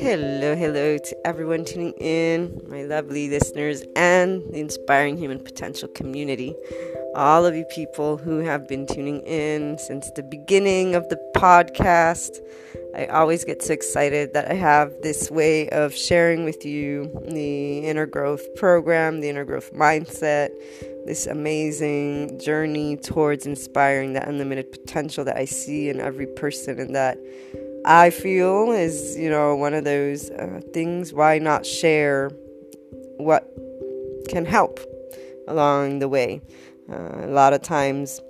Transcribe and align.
Hello, 0.00 0.56
hello 0.56 0.96
to 0.96 1.26
everyone 1.26 1.62
tuning 1.62 1.92
in, 2.00 2.58
my 2.66 2.84
lovely 2.84 3.28
listeners, 3.28 3.84
and 3.96 4.42
the 4.50 4.58
inspiring 4.58 5.18
human 5.18 5.38
potential 5.38 5.88
community. 5.88 6.56
All 7.14 7.44
of 7.44 7.54
you 7.54 7.66
people 7.66 8.16
who 8.16 8.38
have 8.38 8.66
been 8.66 8.86
tuning 8.86 9.20
in 9.26 9.76
since 9.76 10.10
the 10.12 10.22
beginning 10.22 10.94
of 10.94 11.06
the 11.10 11.20
podcast. 11.36 12.38
I 12.96 13.08
always 13.08 13.44
get 13.44 13.62
so 13.62 13.74
excited 13.74 14.32
that 14.32 14.50
I 14.50 14.54
have 14.54 14.90
this 15.02 15.30
way 15.30 15.68
of 15.68 15.94
sharing 15.94 16.46
with 16.46 16.64
you 16.64 17.10
the 17.28 17.80
inner 17.80 18.06
growth 18.06 18.54
program, 18.54 19.20
the 19.20 19.28
inner 19.28 19.44
growth 19.44 19.70
mindset, 19.74 20.48
this 21.04 21.26
amazing 21.26 22.40
journey 22.40 22.96
towards 22.96 23.44
inspiring 23.44 24.14
that 24.14 24.26
unlimited 24.26 24.72
potential 24.72 25.24
that 25.24 25.36
I 25.36 25.44
see 25.44 25.90
in 25.90 26.00
every 26.00 26.26
person 26.26 26.78
and 26.80 26.94
that 26.94 27.18
I 27.84 28.10
feel 28.10 28.72
is, 28.72 29.16
you 29.16 29.30
know, 29.30 29.54
one 29.56 29.74
of 29.74 29.84
those 29.84 30.30
uh, 30.30 30.60
things. 30.72 31.12
Why 31.12 31.38
not 31.38 31.64
share 31.64 32.30
what 33.16 33.48
can 34.28 34.44
help 34.44 34.80
along 35.48 36.00
the 36.00 36.08
way? 36.08 36.42
Uh, 36.90 37.24
a 37.24 37.28
lot 37.28 37.52
of 37.52 37.62
times, 37.62 38.20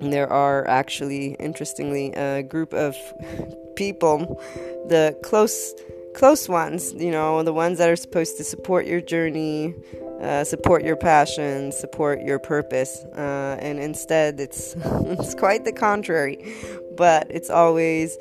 there 0.00 0.30
are 0.30 0.66
actually, 0.68 1.34
interestingly, 1.40 2.12
a 2.12 2.42
group 2.42 2.72
of 2.72 2.96
people, 3.76 4.40
the 4.88 5.18
close 5.22 5.74
close 6.14 6.48
ones, 6.48 6.92
you 6.94 7.10
know, 7.10 7.42
the 7.42 7.52
ones 7.52 7.78
that 7.78 7.88
are 7.88 7.96
supposed 7.96 8.36
to 8.36 8.44
support 8.44 8.84
your 8.84 9.00
journey, 9.00 9.74
uh, 10.20 10.44
support 10.44 10.84
your 10.84 10.96
passion, 10.96 11.72
support 11.72 12.20
your 12.22 12.38
purpose, 12.38 13.04
uh, 13.16 13.56
and 13.60 13.78
instead 13.78 14.38
it's 14.40 14.74
it's 14.84 15.34
quite 15.34 15.64
the 15.64 15.72
contrary. 15.72 16.54
But 16.96 17.26
it's 17.30 17.48
always 17.48 18.18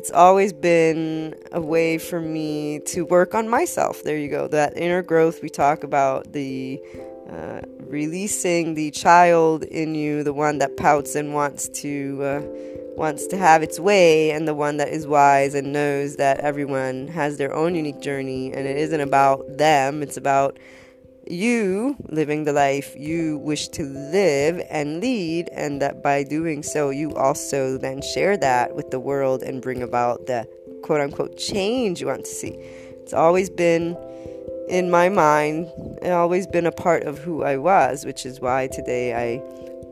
it's 0.00 0.10
always 0.12 0.50
been 0.54 1.34
a 1.52 1.60
way 1.60 1.98
for 1.98 2.22
me 2.22 2.80
to 2.86 3.04
work 3.04 3.34
on 3.34 3.50
myself. 3.50 4.02
There 4.02 4.16
you 4.16 4.30
go. 4.30 4.48
That 4.48 4.74
inner 4.74 5.02
growth 5.02 5.42
we 5.42 5.50
talk 5.50 5.84
about 5.84 6.32
the 6.32 6.80
uh, 7.30 7.60
releasing 7.80 8.72
the 8.72 8.90
child 8.92 9.62
in 9.62 9.94
you, 9.94 10.24
the 10.24 10.32
one 10.32 10.56
that 10.56 10.78
pouts 10.78 11.16
and 11.16 11.34
wants 11.34 11.68
to 11.80 12.18
uh, 12.22 12.40
wants 12.96 13.26
to 13.26 13.36
have 13.36 13.62
its 13.62 13.78
way, 13.78 14.30
and 14.30 14.48
the 14.48 14.54
one 14.54 14.78
that 14.78 14.88
is 14.88 15.06
wise 15.06 15.54
and 15.54 15.70
knows 15.70 16.16
that 16.16 16.40
everyone 16.40 17.06
has 17.08 17.36
their 17.36 17.52
own 17.52 17.74
unique 17.74 18.00
journey, 18.00 18.54
and 18.54 18.66
it 18.66 18.78
isn't 18.78 19.02
about 19.02 19.58
them. 19.58 20.02
It's 20.02 20.16
about 20.16 20.58
you 21.30 21.96
living 22.08 22.44
the 22.44 22.52
life 22.52 22.94
you 22.96 23.38
wish 23.38 23.68
to 23.68 23.84
live 23.84 24.60
and 24.68 25.00
lead, 25.00 25.48
and 25.52 25.80
that 25.80 26.02
by 26.02 26.22
doing 26.24 26.62
so, 26.62 26.90
you 26.90 27.14
also 27.14 27.78
then 27.78 28.02
share 28.02 28.36
that 28.36 28.74
with 28.74 28.90
the 28.90 29.00
world 29.00 29.42
and 29.42 29.62
bring 29.62 29.82
about 29.82 30.26
the 30.26 30.46
quote 30.82 31.00
unquote 31.00 31.36
change 31.38 32.00
you 32.00 32.06
want 32.06 32.24
to 32.24 32.30
see. 32.30 32.52
It's 33.02 33.12
always 33.12 33.50
been 33.50 33.96
in 34.68 34.90
my 34.90 35.08
mind, 35.08 35.68
and 36.02 36.12
always 36.12 36.46
been 36.46 36.66
a 36.66 36.72
part 36.72 37.02
of 37.04 37.18
who 37.18 37.42
I 37.42 37.56
was, 37.56 38.04
which 38.04 38.24
is 38.24 38.40
why 38.40 38.68
today 38.68 39.14
I 39.14 39.42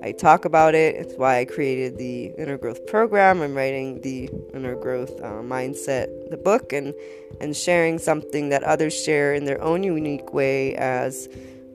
I 0.00 0.12
talk 0.12 0.44
about 0.44 0.74
it. 0.74 0.94
It's 0.94 1.14
why 1.14 1.41
I 1.41 1.44
created 1.44 1.98
the 1.98 2.27
Inner 2.38 2.56
Growth 2.56 2.86
program. 2.86 3.42
I'm 3.42 3.54
writing 3.54 4.00
the 4.02 4.30
Inner 4.55 4.77
Growth 4.77 5.20
uh, 5.20 5.42
Mindset, 5.42 6.30
the 6.30 6.36
book, 6.36 6.72
and 6.72 6.94
and 7.40 7.56
sharing 7.56 7.98
something 7.98 8.48
that 8.50 8.62
others 8.62 8.94
share 8.94 9.34
in 9.34 9.44
their 9.44 9.60
own 9.60 9.82
unique 9.82 10.32
way 10.32 10.74
as 10.77 11.28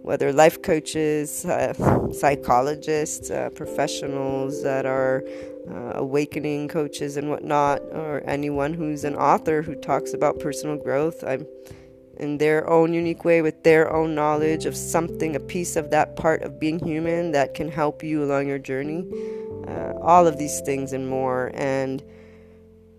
whether 0.03 0.31
life 0.33 0.61
coaches, 0.61 1.45
uh, 1.45 1.73
psychologists, 2.13 3.29
uh, 3.29 3.49
professionals 3.55 4.63
that 4.63 4.85
are 4.85 5.23
uh, 5.69 5.93
awakening 5.95 6.67
coaches 6.69 7.17
and 7.17 7.29
whatnot, 7.29 7.81
or 7.91 8.23
anyone 8.25 8.73
who's 8.73 9.03
an 9.03 9.15
author 9.15 9.61
who 9.61 9.75
talks 9.75 10.13
about 10.13 10.39
personal 10.39 10.77
growth. 10.77 11.23
I'm 11.25 11.45
in 12.23 12.39
their 12.39 12.67
own 12.67 12.93
unique 12.93 13.23
way 13.23 13.43
with 13.43 13.63
their 13.63 13.93
own 13.93 14.15
knowledge 14.15 14.65
of 14.65 14.75
something, 14.75 15.35
a 15.35 15.39
piece 15.39 15.75
of 15.75 15.91
that 15.91 16.15
part 16.15 16.41
of 16.41 16.59
being 16.59 16.79
human 16.79 17.31
that 17.33 17.53
can 17.53 17.69
help 17.69 18.01
you 18.01 18.23
along 18.23 18.47
your 18.47 18.57
journey. 18.57 19.05
Uh, 19.67 19.93
all 20.01 20.25
of 20.25 20.37
these 20.37 20.61
things 20.61 20.93
and 20.93 21.07
more. 21.07 21.51
And 21.53 22.01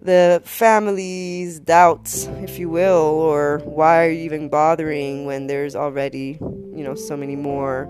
the 0.00 0.43
family's 0.44 1.59
doubts, 1.59 2.26
if 2.43 2.59
you 2.59 2.69
will, 2.69 3.03
or 3.03 3.60
why 3.65 4.04
are 4.04 4.10
you 4.10 4.21
even 4.21 4.49
bothering 4.49 5.25
when 5.25 5.47
there's 5.47 5.75
already, 5.75 6.38
you 6.41 6.84
know, 6.84 6.94
so 6.94 7.16
many 7.16 7.37
more 7.37 7.88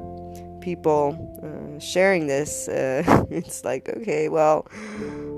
people 0.60 1.18
uh, 1.42 1.78
sharing 1.80 2.28
this. 2.28 2.68
Uh, 2.68 3.26
it's 3.30 3.64
like, 3.64 3.88
okay, 3.88 4.28
well, 4.28 4.66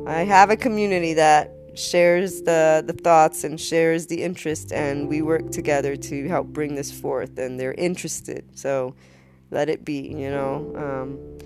I 0.06 0.21
have 0.25 0.50
a 0.50 0.56
community 0.56 1.15
that 1.15 1.56
shares 1.76 2.42
the, 2.42 2.82
the 2.87 2.92
thoughts 2.92 3.44
and 3.44 3.60
shares 3.60 4.06
the 4.06 4.22
interest, 4.22 4.72
and 4.72 5.09
we 5.09 5.22
work 5.22 5.50
together 5.50 5.97
to 5.97 6.28
help 6.28 6.48
bring 6.48 6.75
this 6.75 6.91
forth. 6.91 7.38
And 7.38 7.60
they're 7.60 7.75
interested, 7.75 8.44
so 8.59 8.94
let 9.50 9.69
it 9.69 9.84
be. 9.84 10.09
You 10.09 10.31
know, 10.31 10.72
um, 10.76 11.38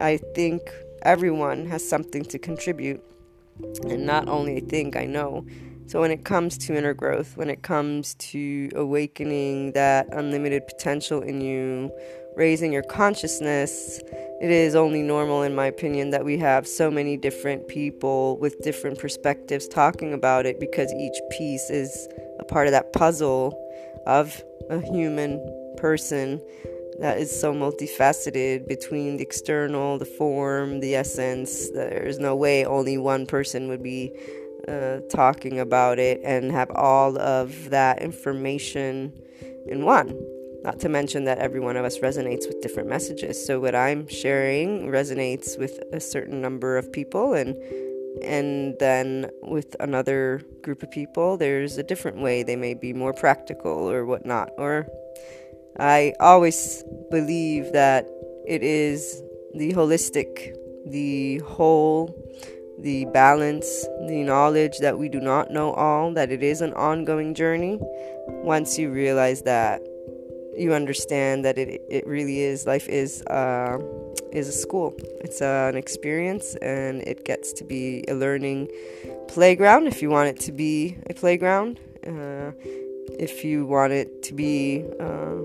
I 0.00 0.18
think 0.18 0.60
everyone 1.02 1.66
has 1.66 1.88
something 1.88 2.24
to 2.26 2.38
contribute, 2.38 3.02
and 3.84 4.04
not 4.04 4.28
only 4.28 4.56
I 4.56 4.60
think 4.60 4.96
I 4.96 5.06
know. 5.06 5.46
So 5.86 6.00
when 6.00 6.10
it 6.10 6.24
comes 6.24 6.58
to 6.58 6.74
inner 6.74 6.94
growth, 6.94 7.36
when 7.36 7.48
it 7.48 7.62
comes 7.62 8.14
to 8.14 8.70
awakening 8.74 9.72
that 9.72 10.08
unlimited 10.12 10.66
potential 10.66 11.22
in 11.22 11.40
you, 11.40 11.92
raising 12.36 12.72
your 12.72 12.82
consciousness, 12.82 13.98
it 14.40 14.50
is 14.50 14.74
only 14.74 15.02
normal, 15.02 15.42
in 15.42 15.54
my 15.54 15.66
opinion, 15.66 16.10
that 16.10 16.24
we 16.24 16.36
have 16.38 16.68
so 16.68 16.90
many 16.90 17.16
different 17.16 17.66
people 17.66 18.36
with 18.38 18.60
different 18.62 18.98
perspectives 18.98 19.66
talking 19.66 20.12
about 20.12 20.44
it 20.44 20.60
because 20.60 20.92
each 20.92 21.18
piece 21.30 21.70
is 21.70 22.08
a 22.38 22.44
part 22.44 22.66
of 22.66 22.72
that 22.72 22.92
puzzle 22.92 23.58
of 24.06 24.42
a 24.68 24.80
human 24.80 25.40
person 25.78 26.40
that 26.98 27.18
is 27.18 27.40
so 27.40 27.52
multifaceted 27.52 28.68
between 28.68 29.16
the 29.16 29.22
external, 29.22 29.98
the 29.98 30.04
form, 30.04 30.80
the 30.80 30.94
essence. 30.94 31.70
There's 31.70 32.18
no 32.18 32.36
way 32.36 32.64
only 32.64 32.98
one 32.98 33.26
person 33.26 33.68
would 33.68 33.82
be 33.82 34.12
uh, 34.68 35.00
talking 35.10 35.60
about 35.60 35.98
it 35.98 36.20
and 36.24 36.50
have 36.52 36.70
all 36.70 37.18
of 37.18 37.70
that 37.70 38.02
information 38.02 39.12
in 39.66 39.84
one. 39.84 40.35
Not 40.66 40.80
to 40.80 40.88
mention 40.88 41.26
that 41.26 41.38
every 41.38 41.60
one 41.60 41.76
of 41.76 41.84
us 41.84 42.00
resonates 42.00 42.48
with 42.48 42.60
different 42.60 42.88
messages. 42.88 43.46
So 43.46 43.60
what 43.60 43.76
I'm 43.76 44.08
sharing 44.08 44.88
resonates 44.88 45.56
with 45.56 45.78
a 45.92 46.00
certain 46.00 46.42
number 46.42 46.76
of 46.76 46.92
people 46.92 47.34
and 47.34 47.54
and 48.20 48.74
then 48.80 49.30
with 49.42 49.76
another 49.78 50.42
group 50.62 50.82
of 50.82 50.90
people 50.90 51.36
there's 51.36 51.76
a 51.76 51.82
different 51.82 52.16
way 52.16 52.42
they 52.42 52.56
may 52.56 52.72
be 52.72 52.94
more 52.94 53.12
practical 53.12 53.90
or 53.90 54.06
whatnot 54.06 54.48
or 54.56 54.86
i 55.78 56.14
always 56.18 56.82
believe 57.10 57.70
that 57.74 58.08
it 58.46 58.62
is 58.62 59.22
the 59.54 59.70
holistic 59.74 60.56
the 60.86 61.36
whole 61.40 62.08
the 62.78 63.04
balance 63.12 63.82
the 64.08 64.22
knowledge 64.22 64.78
that 64.78 64.98
we 64.98 65.10
do 65.10 65.20
not 65.20 65.50
know 65.50 65.74
all 65.74 66.10
that 66.14 66.32
it 66.32 66.42
is 66.42 66.62
an 66.62 66.72
ongoing 66.72 67.34
journey 67.34 67.78
once 68.28 68.78
you 68.78 68.90
realize 68.90 69.42
that 69.42 69.82
you 70.56 70.74
understand 70.74 71.44
that 71.44 71.58
it, 71.58 71.82
it 71.88 72.06
really 72.06 72.40
is 72.40 72.66
life 72.66 72.88
is 72.88 73.22
uh, 73.24 73.78
is 74.32 74.48
a 74.48 74.52
school. 74.52 74.94
It's 75.20 75.40
uh, 75.40 75.70
an 75.72 75.76
experience 75.76 76.54
and 76.56 77.02
it 77.02 77.24
gets 77.24 77.52
to 77.54 77.64
be 77.64 78.04
a 78.08 78.14
learning 78.14 78.68
playground 79.28 79.86
if 79.86 80.02
you 80.02 80.10
want 80.10 80.28
it 80.28 80.40
to 80.40 80.52
be 80.52 80.96
a 81.08 81.14
playground. 81.14 81.80
Uh, 82.06 82.52
if 83.18 83.44
you 83.44 83.66
want 83.66 83.92
it 83.92 84.22
to 84.24 84.34
be 84.34 84.84
uh, 85.00 85.36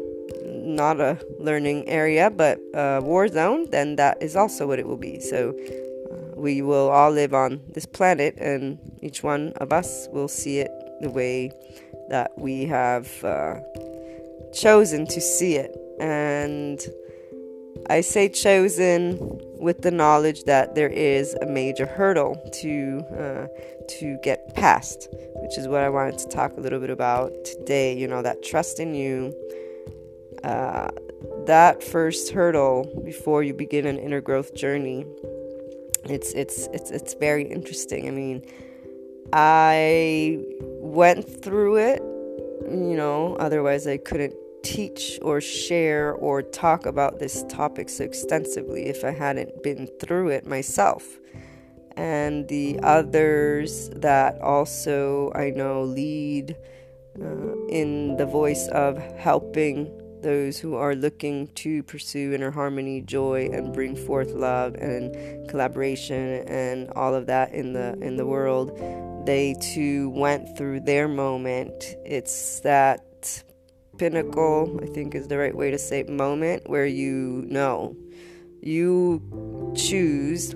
not 0.45 0.99
a 0.99 1.17
learning 1.39 1.87
area 1.87 2.29
but 2.29 2.59
a 2.73 2.99
war 3.01 3.27
zone 3.27 3.69
then 3.71 3.95
that 3.95 4.21
is 4.21 4.35
also 4.35 4.67
what 4.67 4.79
it 4.79 4.87
will 4.87 4.97
be. 4.97 5.19
So 5.19 5.49
uh, 6.11 6.39
we 6.39 6.61
will 6.61 6.89
all 6.89 7.11
live 7.11 7.33
on 7.33 7.61
this 7.69 7.85
planet 7.85 8.35
and 8.37 8.77
each 9.01 9.23
one 9.23 9.53
of 9.57 9.71
us 9.71 10.07
will 10.11 10.27
see 10.27 10.59
it 10.59 10.71
the 11.01 11.09
way 11.09 11.51
that 12.09 12.31
we 12.37 12.65
have 12.65 13.07
uh, 13.23 13.55
chosen 14.53 15.05
to 15.07 15.21
see 15.21 15.55
it. 15.55 15.75
And 15.99 16.79
I 17.89 18.01
say 18.01 18.29
chosen 18.29 19.17
with 19.59 19.81
the 19.81 19.91
knowledge 19.91 20.43
that 20.45 20.75
there 20.75 20.89
is 20.89 21.33
a 21.35 21.45
major 21.45 21.85
hurdle 21.85 22.35
to 22.61 23.03
uh, 23.17 23.47
to 23.99 24.17
get 24.23 24.53
past, 24.55 25.07
which 25.35 25.57
is 25.57 25.67
what 25.67 25.81
I 25.81 25.89
wanted 25.89 26.17
to 26.19 26.27
talk 26.29 26.57
a 26.57 26.61
little 26.61 26.79
bit 26.79 26.89
about 26.89 27.31
today. 27.45 27.97
You 27.97 28.07
know, 28.07 28.21
that 28.21 28.43
trust 28.43 28.79
in 28.79 28.93
you. 28.93 29.33
Uh, 30.43 30.89
that 31.45 31.83
first 31.83 32.31
hurdle 32.31 33.01
before 33.05 33.43
you 33.43 33.53
begin 33.53 33.85
an 33.85 33.99
inner 33.99 34.21
growth 34.21 34.55
journey. 34.55 35.05
It's 36.05 36.33
it's 36.33 36.67
it's 36.73 36.89
it's 36.89 37.13
very 37.15 37.43
interesting. 37.43 38.07
I 38.07 38.11
mean, 38.11 38.43
I 39.33 40.39
went 40.79 41.43
through 41.43 41.77
it 41.77 42.01
you 42.69 42.95
know, 42.95 43.35
otherwise 43.35 43.87
I 43.87 43.97
couldn't 43.97 44.35
teach 44.63 45.19
or 45.21 45.41
share 45.41 46.13
or 46.13 46.41
talk 46.41 46.85
about 46.85 47.19
this 47.19 47.43
topic 47.49 47.89
so 47.89 48.03
extensively 48.03 48.87
if 48.87 49.03
I 49.03 49.11
hadn't 49.11 49.63
been 49.63 49.87
through 49.99 50.29
it 50.29 50.45
myself. 50.45 51.03
and 51.97 52.47
the 52.47 52.79
others 52.83 53.89
that 53.95 54.39
also 54.41 55.31
I 55.35 55.49
know 55.51 55.83
lead 55.83 56.55
uh, 57.21 57.67
in 57.67 58.15
the 58.17 58.25
voice 58.25 58.67
of 58.69 58.97
helping 59.17 59.91
those 60.21 60.57
who 60.59 60.75
are 60.75 60.95
looking 60.95 61.47
to 61.55 61.83
pursue 61.83 62.33
inner 62.33 62.51
harmony, 62.51 63.01
joy, 63.01 63.49
and 63.51 63.73
bring 63.73 63.95
forth 63.95 64.31
love 64.31 64.75
and 64.75 65.49
collaboration 65.49 66.47
and 66.47 66.89
all 66.91 67.13
of 67.13 67.25
that 67.25 67.51
in 67.53 67.73
the 67.73 67.97
in 68.01 68.15
the 68.17 68.25
world. 68.25 68.77
They 69.25 69.55
too 69.61 70.09
went 70.11 70.57
through 70.57 70.81
their 70.81 71.07
moment. 71.07 71.95
It's 72.05 72.59
that 72.61 73.03
pinnacle, 73.97 74.79
I 74.81 74.87
think 74.87 75.15
is 75.15 75.27
the 75.27 75.37
right 75.37 75.55
way 75.55 75.71
to 75.71 75.77
say 75.77 76.03
moment, 76.03 76.69
where 76.69 76.85
you 76.85 77.45
know 77.47 77.95
you 78.61 79.21
choose 79.75 80.53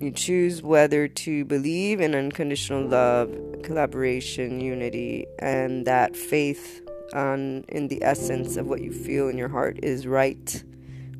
you 0.00 0.10
choose 0.10 0.62
whether 0.62 1.08
to 1.08 1.44
believe 1.44 2.00
in 2.00 2.14
unconditional 2.14 2.86
love, 2.86 3.36
collaboration, 3.62 4.58
unity, 4.58 5.26
and 5.38 5.86
that 5.86 6.16
faith 6.16 6.80
on 7.12 7.64
in 7.68 7.88
the 7.88 8.02
essence 8.02 8.56
of 8.56 8.66
what 8.66 8.80
you 8.80 8.92
feel 8.92 9.28
in 9.28 9.36
your 9.36 9.48
heart 9.48 9.78
is 9.82 10.06
right, 10.06 10.64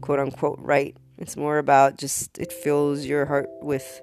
quote 0.01 0.19
unquote 0.19 0.59
right. 0.61 0.97
It's 1.19 1.37
more 1.37 1.59
about 1.59 1.99
just 1.99 2.39
it 2.39 2.53
fills 2.53 3.05
your 3.05 3.27
heart 3.27 3.49
with 3.61 4.01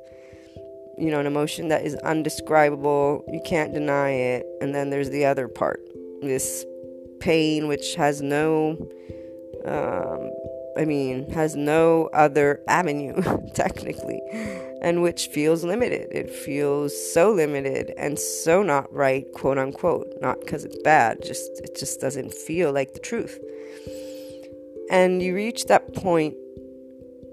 you 0.97 1.09
know 1.09 1.19
an 1.19 1.25
emotion 1.25 1.69
that 1.69 1.83
is 1.83 1.95
undescribable. 1.95 3.25
You 3.27 3.41
can't 3.43 3.73
deny 3.73 4.11
it. 4.11 4.45
And 4.61 4.75
then 4.75 4.91
there's 4.91 5.09
the 5.09 5.25
other 5.25 5.47
part, 5.47 5.79
this 6.21 6.65
pain 7.19 7.67
which 7.67 7.95
has 7.95 8.21
no 8.21 8.77
um, 9.65 10.31
I 10.77 10.85
mean, 10.85 11.29
has 11.31 11.55
no 11.55 12.07
other 12.13 12.61
avenue, 12.67 13.19
technically, 13.55 14.21
and 14.81 15.01
which 15.01 15.27
feels 15.27 15.63
limited. 15.63 16.07
It 16.11 16.29
feels 16.29 16.93
so 17.13 17.31
limited 17.31 17.93
and 17.97 18.19
so 18.19 18.61
not 18.61 18.93
right, 18.93 19.25
quote 19.33 19.57
unquote. 19.57 20.07
Not 20.21 20.39
because 20.39 20.63
it's 20.63 20.77
bad, 20.83 21.23
just 21.23 21.49
it 21.63 21.75
just 21.77 21.99
doesn't 21.99 22.33
feel 22.33 22.71
like 22.71 22.93
the 22.93 22.99
truth. 22.99 23.39
And 24.91 25.21
you 25.21 25.33
reach 25.33 25.65
that 25.65 25.95
point 25.95 26.35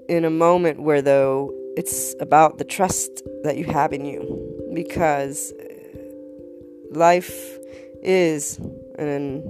in 0.08 0.24
a 0.24 0.30
moment 0.30 0.82
where, 0.82 1.02
though, 1.02 1.52
it's 1.76 2.14
about 2.20 2.56
the 2.58 2.64
trust 2.64 3.22
that 3.42 3.58
you 3.58 3.64
have 3.64 3.92
in 3.92 4.06
you, 4.06 4.70
because 4.72 5.52
life 6.92 7.58
is 8.04 8.58
an 8.98 9.42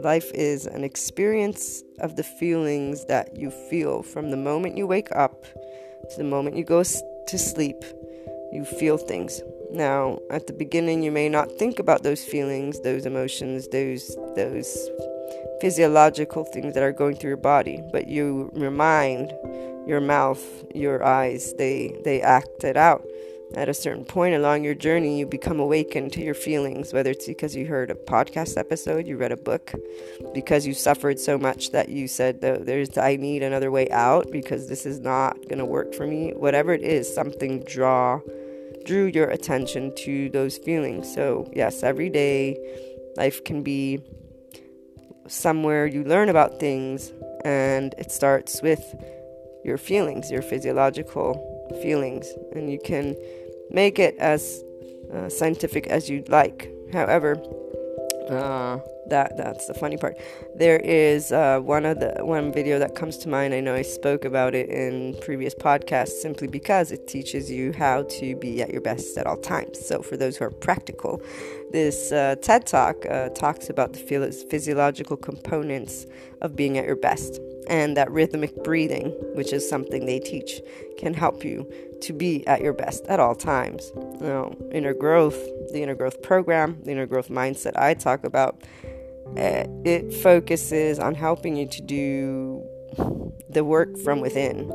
Life 0.00 0.30
is 0.32 0.66
an 0.66 0.84
experience 0.84 1.82
of 1.98 2.14
the 2.14 2.22
feelings 2.22 3.06
that 3.06 3.36
you 3.36 3.50
feel 3.50 4.04
from 4.04 4.30
the 4.30 4.36
moment 4.36 4.76
you 4.76 4.86
wake 4.86 5.10
up 5.10 5.42
to 5.42 6.16
the 6.16 6.22
moment 6.22 6.56
you 6.56 6.62
go 6.62 6.84
to 6.84 7.38
sleep. 7.38 7.82
You 8.52 8.64
feel 8.64 8.96
things. 8.96 9.42
Now, 9.72 10.20
at 10.30 10.46
the 10.46 10.52
beginning, 10.52 11.02
you 11.02 11.10
may 11.10 11.28
not 11.28 11.50
think 11.58 11.80
about 11.80 12.04
those 12.04 12.24
feelings, 12.24 12.80
those 12.80 13.06
emotions, 13.06 13.66
those 13.68 14.16
those 14.36 14.88
physiological 15.60 16.44
things 16.44 16.74
that 16.74 16.84
are 16.84 16.92
going 16.92 17.16
through 17.16 17.30
your 17.30 17.36
body, 17.36 17.82
but 17.90 18.06
you 18.06 18.52
remind 18.54 19.32
your 19.84 20.00
mouth, 20.00 20.40
your 20.76 21.04
eyes, 21.04 21.52
they 21.58 21.92
they 22.04 22.22
act 22.22 22.62
it 22.62 22.76
out 22.76 23.04
at 23.54 23.68
a 23.68 23.74
certain 23.74 24.04
point 24.04 24.34
along 24.34 24.62
your 24.62 24.74
journey, 24.74 25.18
you 25.18 25.26
become 25.26 25.58
awakened 25.58 26.12
to 26.12 26.22
your 26.22 26.34
feelings, 26.34 26.92
whether 26.92 27.10
it's 27.10 27.26
because 27.26 27.56
you 27.56 27.66
heard 27.66 27.90
a 27.90 27.94
podcast 27.94 28.58
episode, 28.58 29.06
you 29.06 29.16
read 29.16 29.32
a 29.32 29.36
book, 29.36 29.72
because 30.34 30.66
you 30.66 30.74
suffered 30.74 31.18
so 31.18 31.38
much 31.38 31.70
that 31.70 31.88
you 31.88 32.08
said, 32.08 32.40
There's, 32.40 32.96
I 32.98 33.16
need 33.16 33.42
another 33.42 33.70
way 33.70 33.88
out 33.90 34.30
because 34.30 34.68
this 34.68 34.84
is 34.84 35.00
not 35.00 35.34
going 35.48 35.58
to 35.58 35.64
work 35.64 35.94
for 35.94 36.06
me. 36.06 36.32
Whatever 36.32 36.72
it 36.72 36.82
is, 36.82 37.12
something 37.12 37.64
draw 37.64 38.20
drew 38.84 39.06
your 39.06 39.28
attention 39.28 39.94
to 39.94 40.30
those 40.30 40.56
feelings. 40.58 41.12
So, 41.12 41.50
yes, 41.54 41.82
every 41.82 42.08
day 42.08 42.56
life 43.16 43.44
can 43.44 43.62
be 43.62 44.00
somewhere 45.26 45.86
you 45.86 46.04
learn 46.04 46.28
about 46.28 46.58
things, 46.58 47.12
and 47.44 47.94
it 47.98 48.10
starts 48.10 48.62
with 48.62 48.82
your 49.64 49.76
feelings, 49.76 50.30
your 50.30 50.42
physiological 50.42 51.47
feelings, 51.82 52.26
and 52.54 52.70
you 52.70 52.78
can 52.84 53.16
make 53.70 53.98
it 53.98 54.16
as 54.18 54.62
uh, 55.12 55.28
scientific 55.28 55.86
as 55.86 56.08
you'd 56.08 56.28
like. 56.28 56.70
However, 56.92 57.36
uh, 58.30 58.78
that 59.08 59.36
that's 59.36 59.66
the 59.66 59.74
funny 59.74 59.96
part. 59.96 60.16
There 60.54 60.78
is 60.78 61.32
uh, 61.32 61.60
one 61.60 61.86
of 61.86 62.00
the 62.00 62.16
one 62.20 62.52
video 62.52 62.78
that 62.78 62.94
comes 62.94 63.16
to 63.18 63.28
mind. 63.28 63.54
I 63.54 63.60
know 63.60 63.74
I 63.74 63.82
spoke 63.82 64.24
about 64.24 64.54
it 64.54 64.68
in 64.68 65.16
previous 65.20 65.54
podcasts 65.54 66.20
simply 66.20 66.46
because 66.46 66.92
it 66.92 67.06
teaches 67.08 67.50
you 67.50 67.72
how 67.72 68.02
to 68.02 68.36
be 68.36 68.62
at 68.62 68.70
your 68.70 68.82
best 68.82 69.16
at 69.16 69.26
all 69.26 69.38
times. 69.38 69.84
So 69.86 70.02
for 70.02 70.16
those 70.16 70.36
who 70.36 70.44
are 70.44 70.50
practical, 70.50 71.22
this 71.72 72.12
uh, 72.12 72.36
TED 72.42 72.66
Talk 72.66 72.96
uh, 73.06 73.30
talks 73.30 73.70
about 73.70 73.94
the 73.94 74.00
physiological 74.50 75.16
components 75.16 76.06
of 76.42 76.54
being 76.54 76.78
at 76.78 76.84
your 76.84 76.96
best 76.96 77.40
and 77.68 77.96
that 77.96 78.10
rhythmic 78.10 78.54
breathing, 78.64 79.10
which 79.34 79.52
is 79.52 79.68
something 79.68 80.06
they 80.06 80.18
teach, 80.18 80.60
can 80.98 81.14
help 81.14 81.44
you 81.44 81.70
to 82.00 82.12
be 82.12 82.46
at 82.46 82.60
your 82.60 82.72
best 82.72 83.04
at 83.06 83.20
all 83.20 83.34
times. 83.34 83.90
You 83.94 84.26
know, 84.26 84.70
inner 84.72 84.94
growth, 84.94 85.38
the 85.72 85.82
inner 85.82 85.94
growth 85.94 86.22
program, 86.22 86.80
the 86.84 86.92
inner 86.92 87.06
growth 87.06 87.28
mindset 87.28 87.76
I 87.76 87.94
talk 87.94 88.24
about, 88.24 88.62
eh, 89.36 89.66
it 89.84 90.12
focuses 90.12 90.98
on 90.98 91.14
helping 91.14 91.56
you 91.56 91.66
to 91.66 91.82
do 91.82 92.64
the 93.50 93.64
work 93.64 93.96
from 93.98 94.20
within. 94.20 94.70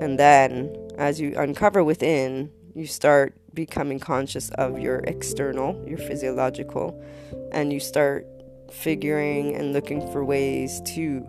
And 0.00 0.18
then, 0.18 0.74
as 0.98 1.20
you 1.20 1.34
uncover 1.36 1.82
within, 1.84 2.50
you 2.74 2.86
start 2.86 3.34
becoming 3.54 3.98
conscious 3.98 4.50
of 4.50 4.78
your 4.78 4.98
external, 5.00 5.82
your 5.86 5.98
physiological, 5.98 7.02
and 7.52 7.72
you 7.72 7.80
start 7.80 8.26
figuring 8.70 9.54
and 9.54 9.72
looking 9.72 10.00
for 10.12 10.24
ways 10.24 10.80
to 10.86 11.26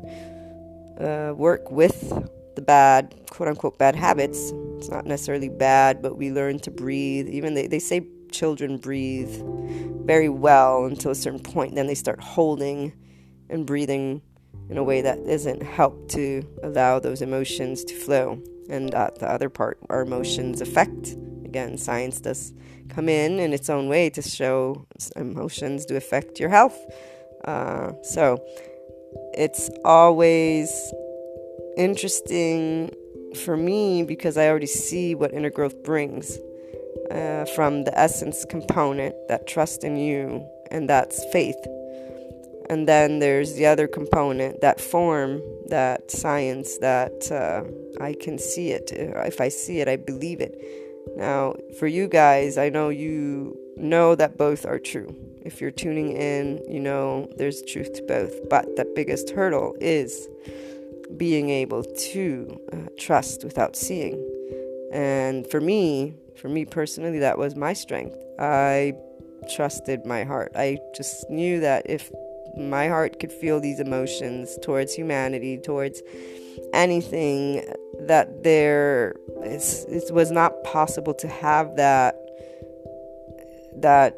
uh, 0.99 1.33
work 1.35 1.71
with 1.71 2.11
the 2.55 2.61
bad, 2.61 3.15
quote 3.29 3.49
unquote, 3.49 3.77
bad 3.77 3.95
habits. 3.95 4.51
It's 4.77 4.89
not 4.89 5.05
necessarily 5.05 5.49
bad, 5.49 6.01
but 6.01 6.17
we 6.17 6.31
learn 6.31 6.59
to 6.59 6.71
breathe. 6.71 7.27
Even 7.29 7.53
they, 7.53 7.67
they 7.67 7.79
say 7.79 8.07
children 8.31 8.77
breathe 8.77 9.31
very 10.05 10.29
well 10.29 10.85
until 10.85 11.11
a 11.11 11.15
certain 11.15 11.39
point, 11.39 11.75
then 11.75 11.87
they 11.87 11.95
start 11.95 12.19
holding 12.19 12.93
and 13.49 13.65
breathing 13.65 14.21
in 14.69 14.77
a 14.77 14.83
way 14.83 15.01
that 15.01 15.25
doesn't 15.25 15.61
help 15.61 16.09
to 16.09 16.43
allow 16.63 16.99
those 16.99 17.21
emotions 17.21 17.83
to 17.85 17.95
flow. 17.95 18.41
And 18.69 18.93
uh, 18.93 19.11
the 19.19 19.29
other 19.29 19.49
part, 19.49 19.77
our 19.89 20.01
emotions 20.01 20.61
affect. 20.61 21.15
Again, 21.45 21.77
science 21.77 22.21
does 22.21 22.53
come 22.89 23.09
in 23.09 23.39
in 23.39 23.53
its 23.53 23.69
own 23.69 23.87
way 23.87 24.09
to 24.11 24.21
show 24.21 24.85
emotions 25.15 25.85
do 25.85 25.95
affect 25.95 26.39
your 26.39 26.49
health. 26.49 26.77
Uh, 27.45 27.91
so, 28.03 28.43
it's 29.35 29.69
always 29.83 30.93
interesting 31.77 32.93
for 33.45 33.57
me 33.57 34.03
because 34.03 34.37
I 34.37 34.47
already 34.47 34.67
see 34.67 35.15
what 35.15 35.33
inner 35.33 35.49
growth 35.49 35.83
brings 35.83 36.37
uh, 37.11 37.45
from 37.55 37.83
the 37.83 37.97
essence 37.97 38.45
component, 38.45 39.15
that 39.27 39.47
trust 39.47 39.83
in 39.83 39.97
you, 39.97 40.47
and 40.71 40.89
that's 40.89 41.23
faith. 41.31 41.57
And 42.69 42.87
then 42.87 43.19
there's 43.19 43.55
the 43.55 43.65
other 43.65 43.87
component, 43.87 44.61
that 44.61 44.79
form, 44.79 45.41
that 45.67 46.09
science, 46.09 46.77
that 46.77 47.31
uh, 47.31 47.63
I 48.03 48.13
can 48.13 48.37
see 48.39 48.71
it. 48.71 48.91
If 48.91 49.41
I 49.41 49.49
see 49.49 49.79
it, 49.79 49.87
I 49.87 49.97
believe 49.97 50.39
it. 50.39 50.55
Now, 51.17 51.55
for 51.77 51.87
you 51.87 52.07
guys, 52.07 52.57
I 52.57 52.69
know 52.69 52.89
you 52.89 53.57
know 53.75 54.15
that 54.15 54.37
both 54.37 54.65
are 54.65 54.79
true. 54.79 55.13
If 55.45 55.59
you're 55.61 55.71
tuning 55.71 56.13
in, 56.13 56.63
you 56.69 56.79
know 56.79 57.29
there's 57.37 57.61
truth 57.63 57.93
to 57.93 58.03
both. 58.03 58.49
But 58.49 58.75
the 58.75 58.85
biggest 58.95 59.29
hurdle 59.31 59.75
is 59.81 60.27
being 61.17 61.49
able 61.49 61.83
to 61.83 62.59
uh, 62.71 62.77
trust 62.97 63.43
without 63.43 63.75
seeing. 63.75 64.13
And 64.93 65.45
for 65.49 65.59
me, 65.59 66.15
for 66.41 66.49
me 66.49 66.65
personally, 66.65 67.19
that 67.19 67.37
was 67.37 67.55
my 67.55 67.73
strength. 67.73 68.15
I 68.39 68.93
trusted 69.55 70.05
my 70.05 70.23
heart. 70.23 70.51
I 70.55 70.77
just 70.95 71.29
knew 71.29 71.59
that 71.59 71.85
if 71.89 72.11
my 72.57 72.87
heart 72.87 73.19
could 73.19 73.31
feel 73.31 73.59
these 73.59 73.79
emotions 73.79 74.57
towards 74.61 74.93
humanity, 74.93 75.57
towards 75.57 76.01
anything, 76.73 77.63
that 78.01 78.43
there 78.43 79.15
it 79.41 80.11
was 80.13 80.31
not 80.31 80.63
possible 80.63 81.13
to 81.15 81.27
have 81.27 81.75
that 81.75 82.15
that 83.77 84.15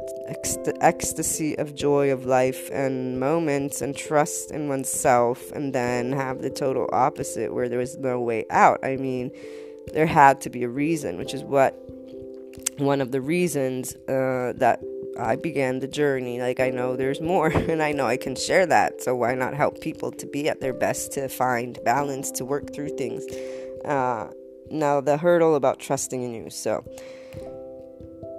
ecstasy 0.82 1.58
of 1.58 1.76
joy 1.76 2.12
of 2.12 2.26
life 2.26 2.70
and 2.72 3.20
moments 3.20 3.82
and 3.82 3.96
trust 3.96 4.52
in 4.52 4.68
oneself 4.68 5.52
and 5.52 5.74
then 5.74 6.12
have 6.12 6.42
the 6.42 6.50
total 6.50 6.90
opposite 6.92 7.54
where 7.54 7.70
there 7.70 7.80
was 7.80 7.98
no 7.98 8.20
way 8.20 8.46
out 8.50 8.80
i 8.84 8.96
mean 8.96 9.32
there 9.94 10.06
had 10.06 10.42
to 10.42 10.50
be 10.50 10.64
a 10.64 10.70
reason 10.70 11.18
which 11.18 11.34
is 11.34 11.44
what 11.44 11.74
one 12.78 13.02
of 13.02 13.12
the 13.12 13.22
reasons 13.22 13.96
uh, 14.10 14.54
that 14.58 14.82
i 15.20 15.36
began 15.36 15.80
the 15.80 15.88
journey 15.88 16.42
like 16.42 16.60
i 16.60 16.70
know 16.70 16.96
there's 16.96 17.22
more 17.22 17.48
and 17.72 17.82
i 17.82 17.92
know 17.92 18.06
i 18.06 18.18
can 18.18 18.36
share 18.36 18.66
that 18.66 19.02
so 19.02 19.16
why 19.16 19.34
not 19.34 19.54
help 19.54 19.80
people 19.80 20.12
to 20.12 20.26
be 20.28 20.50
at 20.50 20.60
their 20.60 20.74
best 20.74 21.12
to 21.14 21.30
find 21.30 21.80
balance 21.86 22.32
to 22.32 22.44
work 22.44 22.74
through 22.74 22.90
things 22.90 23.24
uh, 23.86 24.28
now 24.70 25.02
the 25.02 25.18
hurdle 25.18 25.56
about 25.56 25.80
trusting 25.80 26.22
in 26.22 26.34
you. 26.34 26.50
So, 26.50 26.84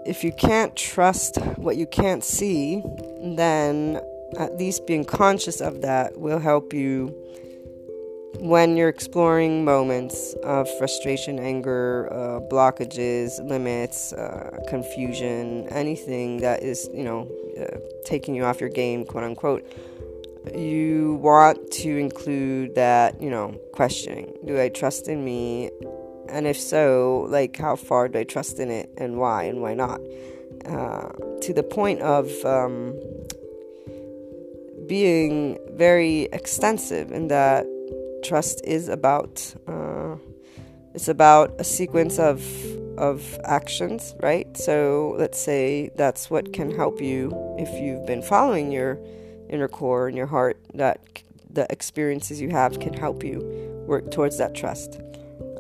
if 0.06 0.22
you 0.22 0.32
can't 0.32 0.74
trust 0.76 1.36
what 1.56 1.76
you 1.76 1.86
can't 1.86 2.22
see, 2.22 2.82
then 3.22 4.00
at 4.38 4.56
least 4.56 4.86
being 4.86 5.04
conscious 5.04 5.60
of 5.60 5.82
that 5.82 6.18
will 6.18 6.38
help 6.38 6.72
you 6.72 7.14
when 8.38 8.76
you're 8.76 8.88
exploring 8.88 9.64
moments 9.64 10.34
of 10.44 10.68
frustration, 10.78 11.38
anger, 11.38 12.08
uh, 12.12 12.40
blockages, 12.50 13.42
limits, 13.48 14.12
uh, 14.12 14.58
confusion, 14.68 15.66
anything 15.70 16.38
that 16.38 16.62
is, 16.62 16.88
you 16.92 17.02
know, 17.02 17.30
uh, 17.58 17.78
taking 18.04 18.34
you 18.34 18.44
off 18.44 18.60
your 18.60 18.68
game, 18.68 19.04
quote 19.04 19.24
unquote, 19.24 19.66
you 20.54 21.14
want 21.22 21.70
to 21.72 21.96
include 21.96 22.74
that, 22.74 23.20
you 23.20 23.30
know, 23.30 23.58
questioning. 23.72 24.32
Do 24.44 24.60
I 24.60 24.68
trust 24.68 25.08
in 25.08 25.24
me? 25.24 25.70
And 26.28 26.46
if 26.46 26.58
so, 26.58 27.26
like, 27.28 27.56
how 27.56 27.76
far 27.76 28.08
do 28.08 28.18
I 28.18 28.24
trust 28.24 28.58
in 28.58 28.70
it 28.70 28.90
and 28.98 29.16
why 29.16 29.44
and 29.44 29.62
why 29.62 29.74
not? 29.74 30.00
Uh, 30.64 31.08
to 31.42 31.52
the 31.54 31.62
point 31.62 32.00
of 32.00 32.30
um, 32.44 32.94
being 34.86 35.58
very 35.72 36.22
extensive 36.32 37.12
in 37.12 37.28
that 37.28 37.66
trust 38.24 38.60
is 38.64 38.88
about. 38.88 39.54
Uh, 39.66 40.16
it's 40.94 41.08
about 41.08 41.54
a 41.58 41.64
sequence 41.64 42.18
of 42.18 42.42
of 42.98 43.38
actions, 43.44 44.14
right? 44.20 44.56
So 44.56 45.14
let's 45.18 45.38
say 45.38 45.90
that's 45.96 46.30
what 46.30 46.52
can 46.54 46.74
help 46.74 47.00
you 47.00 47.32
if 47.58 47.68
you've 47.80 48.06
been 48.06 48.22
following 48.22 48.72
your 48.72 48.98
inner 49.50 49.68
core 49.68 50.08
and 50.08 50.16
your 50.16 50.26
heart. 50.26 50.58
That 50.74 51.22
the 51.50 51.66
experiences 51.70 52.40
you 52.40 52.50
have 52.50 52.80
can 52.80 52.94
help 52.94 53.22
you 53.22 53.40
work 53.86 54.10
towards 54.10 54.38
that 54.38 54.54
trust. 54.54 55.00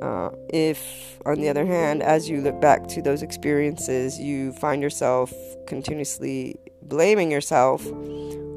Uh, 0.02 0.30
if, 0.50 1.20
on 1.24 1.40
the 1.40 1.48
other 1.48 1.64
hand, 1.64 2.02
as 2.02 2.28
you 2.28 2.40
look 2.40 2.60
back 2.60 2.86
to 2.88 3.02
those 3.02 3.22
experiences, 3.22 4.18
you 4.18 4.52
find 4.54 4.82
yourself 4.82 5.32
continuously 5.66 6.56
blaming 6.82 7.30
yourself 7.30 7.86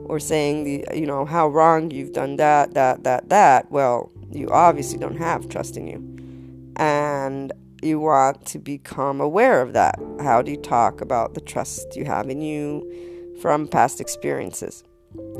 or 0.05 0.19
saying 0.19 0.63
the 0.63 0.85
you 0.93 1.05
know 1.05 1.25
how 1.25 1.47
wrong 1.47 1.91
you've 1.91 2.13
done 2.13 2.35
that 2.35 2.73
that 2.73 3.03
that 3.03 3.29
that 3.29 3.71
well 3.71 4.11
you 4.31 4.49
obviously 4.49 4.97
don't 4.97 5.17
have 5.17 5.49
trust 5.49 5.77
in 5.77 5.87
you. 5.87 6.73
And 6.75 7.51
you 7.81 7.99
want 7.99 8.45
to 8.47 8.59
become 8.59 9.21
aware 9.21 9.61
of 9.61 9.73
that. 9.73 9.99
How 10.21 10.41
do 10.41 10.51
you 10.51 10.57
talk 10.57 11.01
about 11.01 11.33
the 11.33 11.41
trust 11.41 11.95
you 11.95 12.05
have 12.05 12.29
in 12.29 12.41
you 12.41 13.37
from 13.41 13.67
past 13.67 14.01
experiences? 14.01 14.83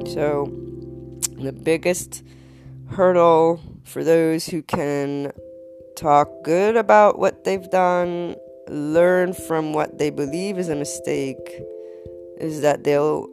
So 0.06 0.46
the 1.38 1.54
biggest 1.54 2.24
hurdle 2.90 3.62
for 3.84 4.04
those 4.04 4.48
who 4.48 4.62
can 4.62 5.32
talk 6.00 6.30
good 6.44 6.78
about 6.78 7.20
what 7.20 7.44
they've 7.44 7.70
done 7.70 8.36
learn 8.70 9.34
from 9.34 9.74
what 9.74 9.98
they 9.98 10.10
believe 10.10 10.58
is 10.58 10.70
a 10.70 10.76
mistake 10.76 11.62
is 12.40 12.62
that 12.62 12.84
they'll 12.84 13.28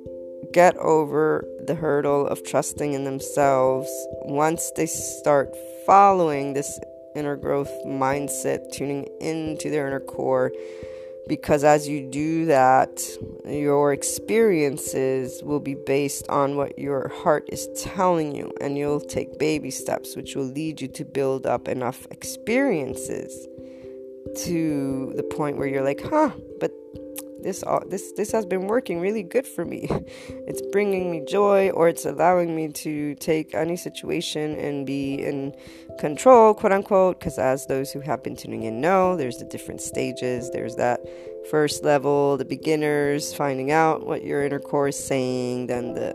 get 0.52 0.76
over 0.78 1.46
the 1.66 1.74
hurdle 1.74 2.26
of 2.26 2.42
trusting 2.44 2.92
in 2.92 3.04
themselves 3.04 3.88
once 4.22 4.72
they 4.76 4.86
start 4.86 5.54
following 5.86 6.54
this 6.54 6.80
inner 7.14 7.36
growth 7.36 7.70
mindset, 7.86 8.72
tuning 8.72 9.06
into 9.20 9.70
their 9.70 9.86
inner 9.86 10.00
core. 10.00 10.52
Because 11.28 11.64
as 11.64 11.88
you 11.88 12.08
do 12.08 12.46
that, 12.46 13.02
your 13.44 13.92
experiences 13.92 15.42
will 15.42 15.58
be 15.58 15.74
based 15.74 16.28
on 16.28 16.56
what 16.56 16.78
your 16.78 17.08
heart 17.08 17.48
is 17.48 17.68
telling 17.76 18.34
you, 18.34 18.52
and 18.60 18.78
you'll 18.78 19.00
take 19.00 19.38
baby 19.38 19.70
steps, 19.70 20.14
which 20.14 20.36
will 20.36 20.44
lead 20.44 20.80
you 20.80 20.88
to 20.88 21.04
build 21.04 21.44
up 21.44 21.66
enough 21.66 22.06
experiences 22.12 23.48
to 24.44 25.12
the 25.16 25.22
point 25.22 25.56
where 25.56 25.66
you're 25.66 25.84
like, 25.84 26.02
huh, 26.02 26.30
but 26.60 26.72
this 27.46 27.62
all 27.62 27.80
this 27.86 28.12
this 28.16 28.32
has 28.32 28.44
been 28.44 28.66
working 28.66 29.00
really 29.00 29.22
good 29.22 29.46
for 29.46 29.64
me. 29.64 29.88
It's 30.48 30.62
bringing 30.72 31.10
me 31.10 31.24
joy, 31.26 31.70
or 31.70 31.88
it's 31.88 32.04
allowing 32.04 32.54
me 32.54 32.68
to 32.84 33.14
take 33.16 33.54
any 33.54 33.76
situation 33.76 34.54
and 34.56 34.86
be 34.86 35.14
in 35.14 35.54
control, 35.98 36.54
quote 36.54 36.72
unquote. 36.72 37.18
Because 37.18 37.38
as 37.38 37.66
those 37.66 37.90
who 37.92 38.00
have 38.00 38.22
been 38.22 38.36
tuning 38.36 38.62
in 38.62 38.80
know, 38.80 39.16
there's 39.16 39.38
the 39.38 39.44
different 39.44 39.80
stages. 39.80 40.50
There's 40.50 40.76
that 40.76 41.00
first 41.50 41.84
level, 41.84 42.36
the 42.36 42.44
beginners, 42.44 43.34
finding 43.34 43.70
out 43.70 44.06
what 44.06 44.24
your 44.24 44.44
inner 44.44 44.60
core 44.60 44.88
is 44.88 44.98
saying. 44.98 45.66
Then 45.66 45.94
the 45.94 46.14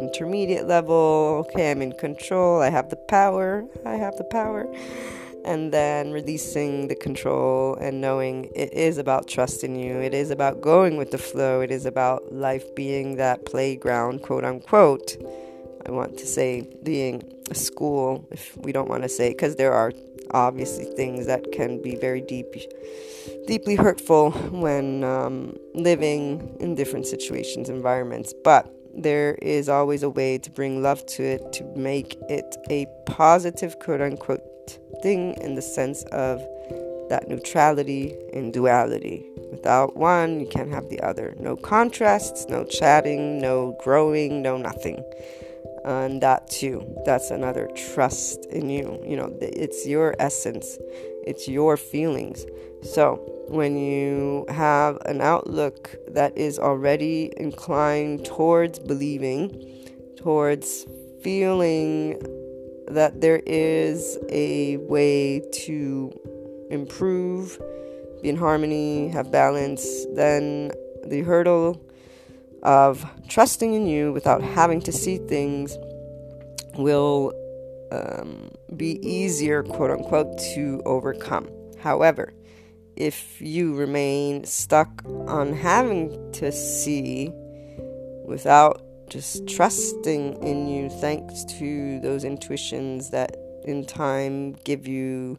intermediate 0.00 0.66
level. 0.66 1.44
Okay, 1.44 1.70
I'm 1.70 1.82
in 1.82 1.92
control. 1.92 2.60
I 2.60 2.70
have 2.70 2.88
the 2.90 3.02
power. 3.16 3.64
I 3.84 3.96
have 3.96 4.16
the 4.16 4.24
power 4.24 4.66
and 5.44 5.72
then 5.72 6.12
releasing 6.12 6.88
the 6.88 6.94
control 6.94 7.74
and 7.76 8.00
knowing 8.00 8.50
it 8.54 8.72
is 8.72 8.98
about 8.98 9.28
trusting 9.28 9.76
you. 9.76 9.98
It 9.98 10.14
is 10.14 10.30
about 10.30 10.60
going 10.60 10.96
with 10.96 11.10
the 11.10 11.18
flow. 11.18 11.60
It 11.60 11.70
is 11.70 11.86
about 11.86 12.32
life 12.32 12.74
being 12.74 13.16
that 13.16 13.46
playground, 13.46 14.22
quote 14.22 14.44
unquote. 14.44 15.16
I 15.86 15.90
want 15.90 16.18
to 16.18 16.26
say 16.26 16.68
being 16.82 17.22
a 17.50 17.54
school, 17.54 18.28
if 18.30 18.56
we 18.58 18.72
don't 18.72 18.88
want 18.88 19.02
to 19.02 19.08
say, 19.08 19.30
because 19.30 19.56
there 19.56 19.72
are 19.72 19.92
obviously 20.32 20.84
things 20.84 21.26
that 21.26 21.52
can 21.52 21.82
be 21.82 21.96
very 21.96 22.20
deep, 22.20 22.46
deeply 23.46 23.74
hurtful 23.74 24.30
when 24.50 25.02
um, 25.04 25.56
living 25.74 26.56
in 26.60 26.74
different 26.74 27.06
situations, 27.06 27.68
environments. 27.68 28.32
But 28.44 28.72
there 28.94 29.34
is 29.40 29.68
always 29.68 30.02
a 30.02 30.10
way 30.10 30.38
to 30.38 30.50
bring 30.50 30.82
love 30.82 31.04
to 31.06 31.22
it, 31.22 31.52
to 31.54 31.64
make 31.76 32.16
it 32.28 32.56
a 32.68 32.86
positive, 33.06 33.78
quote 33.78 34.00
unquote, 34.00 34.42
thing 35.02 35.34
in 35.40 35.54
the 35.54 35.62
sense 35.62 36.02
of 36.12 36.40
that 37.10 37.28
neutrality 37.28 38.16
and 38.32 38.52
duality. 38.52 39.26
Without 39.50 39.96
one, 39.96 40.40
you 40.40 40.46
can't 40.46 40.72
have 40.72 40.88
the 40.88 41.00
other. 41.00 41.34
No 41.38 41.56
contrasts, 41.56 42.46
no 42.48 42.64
chatting, 42.64 43.40
no 43.40 43.76
growing, 43.82 44.42
no 44.42 44.56
nothing. 44.56 45.02
And 45.84 46.22
that 46.22 46.48
too, 46.48 46.86
that's 47.04 47.30
another 47.30 47.68
trust 47.74 48.46
in 48.46 48.70
you. 48.70 49.02
You 49.04 49.16
know, 49.16 49.36
it's 49.40 49.86
your 49.86 50.14
essence, 50.18 50.78
it's 51.26 51.48
your 51.48 51.76
feelings. 51.76 52.46
So, 52.82 53.26
when 53.48 53.76
you 53.76 54.46
have 54.48 54.98
an 55.06 55.20
outlook 55.20 55.96
that 56.08 56.36
is 56.38 56.58
already 56.58 57.32
inclined 57.36 58.24
towards 58.24 58.78
believing, 58.78 59.90
towards 60.16 60.86
feeling 61.22 62.14
that 62.94 63.20
there 63.20 63.40
is 63.46 64.18
a 64.30 64.76
way 64.78 65.42
to 65.64 66.12
improve, 66.70 67.60
be 68.22 68.28
in 68.28 68.36
harmony, 68.36 69.08
have 69.08 69.30
balance, 69.30 70.06
then 70.14 70.70
the 71.04 71.22
hurdle 71.22 71.80
of 72.62 73.04
trusting 73.28 73.74
in 73.74 73.86
you 73.86 74.12
without 74.12 74.42
having 74.42 74.80
to 74.82 74.92
see 74.92 75.18
things 75.18 75.76
will 76.76 77.32
um, 77.92 78.50
be 78.76 78.98
easier, 79.06 79.62
quote 79.62 79.90
unquote, 79.90 80.38
to 80.54 80.82
overcome. 80.84 81.48
However, 81.80 82.32
if 82.96 83.40
you 83.40 83.74
remain 83.74 84.44
stuck 84.44 85.02
on 85.26 85.52
having 85.54 86.32
to 86.32 86.52
see 86.52 87.32
without 88.26 88.82
just 89.10 89.46
trusting 89.48 90.42
in 90.42 90.68
you 90.68 90.88
thanks 90.88 91.44
to 91.44 92.00
those 92.00 92.24
intuitions 92.24 93.10
that 93.10 93.36
in 93.64 93.84
time 93.84 94.52
give 94.64 94.86
you 94.86 95.38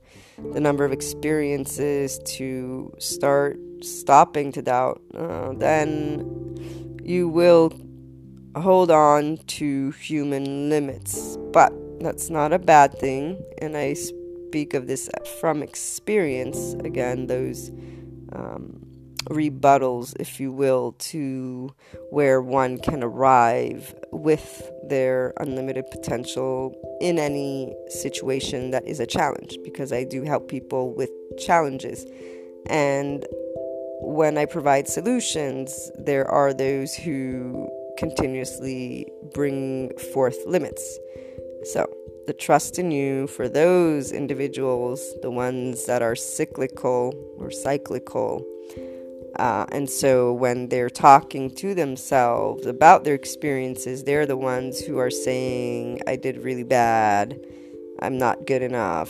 the 0.54 0.60
number 0.60 0.86
of 0.86 0.92
experiences 0.92 2.20
to 2.25 2.94
start 3.00 3.58
stopping 3.82 4.51
to 4.51 4.62
doubt, 4.62 5.01
uh, 5.18 5.54
then 5.54 6.98
you 7.04 7.28
will 7.28 7.72
hold 8.56 8.92
on 8.92 9.38
to 9.48 9.92
human 9.92 10.70
limits. 10.70 11.38
But 11.51 11.74
that's 12.00 12.30
not 12.30 12.54
a 12.54 12.60
bad 12.60 12.98
thing, 13.00 13.44
and 13.60 13.78
I 13.78 13.94
speak 13.94 14.74
of 14.74 14.88
this 14.88 15.10
from 15.40 15.63
experience. 15.63 16.74
Again, 16.84 17.28
those 17.28 17.70
um, 18.34 18.81
rebuttals, 19.30 20.16
if 20.20 20.40
you 20.40 20.51
will, 20.51 20.94
to 20.94 21.74
where 22.10 22.42
one 22.42 22.78
can 22.80 23.04
arrive 23.04 23.94
with 24.12 24.70
their 24.88 25.34
unlimited 25.38 25.86
potential 25.92 26.75
in 27.00 27.20
any 27.20 27.74
situation 27.88 28.72
that 28.72 28.88
is 28.88 29.00
a 29.00 29.06
challenge, 29.06 29.58
because 29.63 29.94
I 29.94 30.04
do 30.04 30.24
help 30.24 30.48
people 30.48 30.94
with 30.94 31.10
challenges. 31.38 32.06
And 32.68 33.25
when 34.01 34.38
I 34.38 34.46
provide 34.46 34.88
solutions, 34.88 35.92
there 35.98 36.28
are 36.30 36.54
those 36.54 36.94
who 36.96 37.70
continuously 37.98 39.08
bring 39.34 39.96
forth 40.13 40.38
limits. 40.48 41.00
So, 41.63 41.88
the 42.28 42.34
trust 42.34 42.80
in 42.80 42.92
you 42.92 43.28
for 43.28 43.48
those 43.50 44.12
individuals, 44.12 45.01
the 45.22 45.32
ones 45.32 45.86
that 45.86 46.01
are 46.01 46.16
cyclical 46.16 47.13
or 47.38 47.51
cyclical, 47.51 48.46
uh, 49.38 49.66
and 49.72 49.90
so 49.90 50.34
when 50.34 50.70
they're 50.70 50.90
talking 50.90 51.50
to 51.56 51.74
themselves 51.74 52.66
about 52.66 53.04
their 53.04 53.16
experiences, 53.16 54.04
they're 54.04 54.26
the 54.26 54.38
ones 54.38 54.80
who 54.80 54.98
are 54.98 55.12
saying, 55.12 56.02
I 56.08 56.16
did 56.16 56.44
really 56.44 56.64
bad. 56.64 57.40
I'm 58.00 58.18
not 58.18 58.46
good 58.46 58.62
enough. 58.62 59.10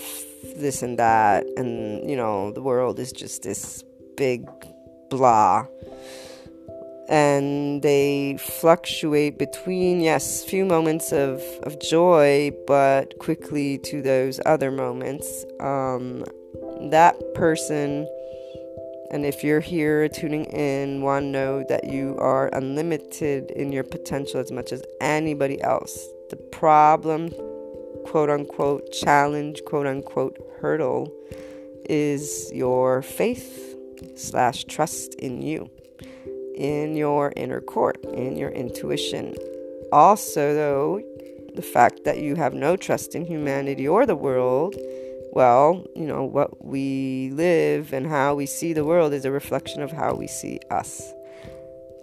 this 0.56 0.82
and 0.82 0.98
that, 1.00 1.46
and 1.56 2.10
you 2.10 2.16
know, 2.16 2.52
the 2.52 2.62
world 2.62 3.00
is 3.00 3.12
just 3.12 3.44
this 3.44 3.84
big 4.18 4.48
blah. 5.10 5.66
And 7.10 7.82
they 7.82 8.38
fluctuate 8.38 9.38
between, 9.38 10.02
yes, 10.02 10.46
few 10.46 10.66
moments 10.66 11.12
of, 11.12 11.42
of 11.64 11.80
joy, 11.82 12.52
but 12.66 13.20
quickly 13.20 13.78
to 13.80 14.02
those 14.02 14.40
other 14.46 14.72
moments. 14.72 15.46
Um, 15.60 16.24
that 16.90 17.16
person 17.34 18.08
and 19.12 19.26
if 19.26 19.44
you're 19.44 19.60
here 19.60 20.08
tuning 20.08 20.46
in, 20.46 21.02
one, 21.02 21.34
know 21.34 21.66
that 21.68 21.84
you 21.84 22.18
are 22.18 22.48
unlimited 22.54 23.52
in 23.52 23.74
your 23.74 23.84
potential 23.84 24.40
as 24.40 24.54
much 24.54 24.72
as 24.72 24.84
anybody 25.02 25.62
else. 25.62 26.08
The 26.30 26.38
problem, 26.38 27.30
quote 28.06 28.30
unquote, 28.30 28.90
challenge, 28.94 29.64
quote 29.66 29.86
unquote, 29.86 30.38
hurdle 30.62 31.14
is 31.90 32.50
your 32.54 33.02
faith 33.02 33.76
slash 34.16 34.64
trust 34.64 35.16
in 35.16 35.42
you, 35.42 35.70
in 36.56 36.96
your 36.96 37.34
inner 37.36 37.60
core, 37.60 37.96
in 38.14 38.38
your 38.38 38.52
intuition. 38.52 39.36
Also, 39.92 40.54
though, 40.54 41.02
the 41.54 41.62
fact 41.62 42.06
that 42.06 42.20
you 42.20 42.36
have 42.38 42.54
no 42.54 42.78
trust 42.78 43.14
in 43.14 43.26
humanity 43.26 43.86
or 43.86 44.06
the 44.06 44.16
world 44.16 44.76
well, 45.32 45.86
you 45.96 46.06
know, 46.06 46.24
what 46.26 46.66
we 46.66 47.32
live 47.34 47.94
and 47.94 48.06
how 48.06 48.36
we 48.36 48.46
see 48.46 48.74
the 48.74 48.84
world 48.84 49.14
is 49.14 49.24
a 49.24 49.32
reflection 49.32 49.82
of 49.82 49.92
how 49.92 50.14
we 50.14 50.28
see 50.28 50.60
us. 50.70 51.14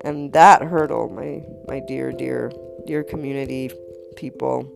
And 0.00 0.32
that 0.32 0.62
hurdle, 0.62 1.08
my 1.08 1.42
my 1.66 1.80
dear, 1.86 2.12
dear, 2.12 2.52
dear 2.86 3.02
community 3.04 3.70
people, 4.16 4.66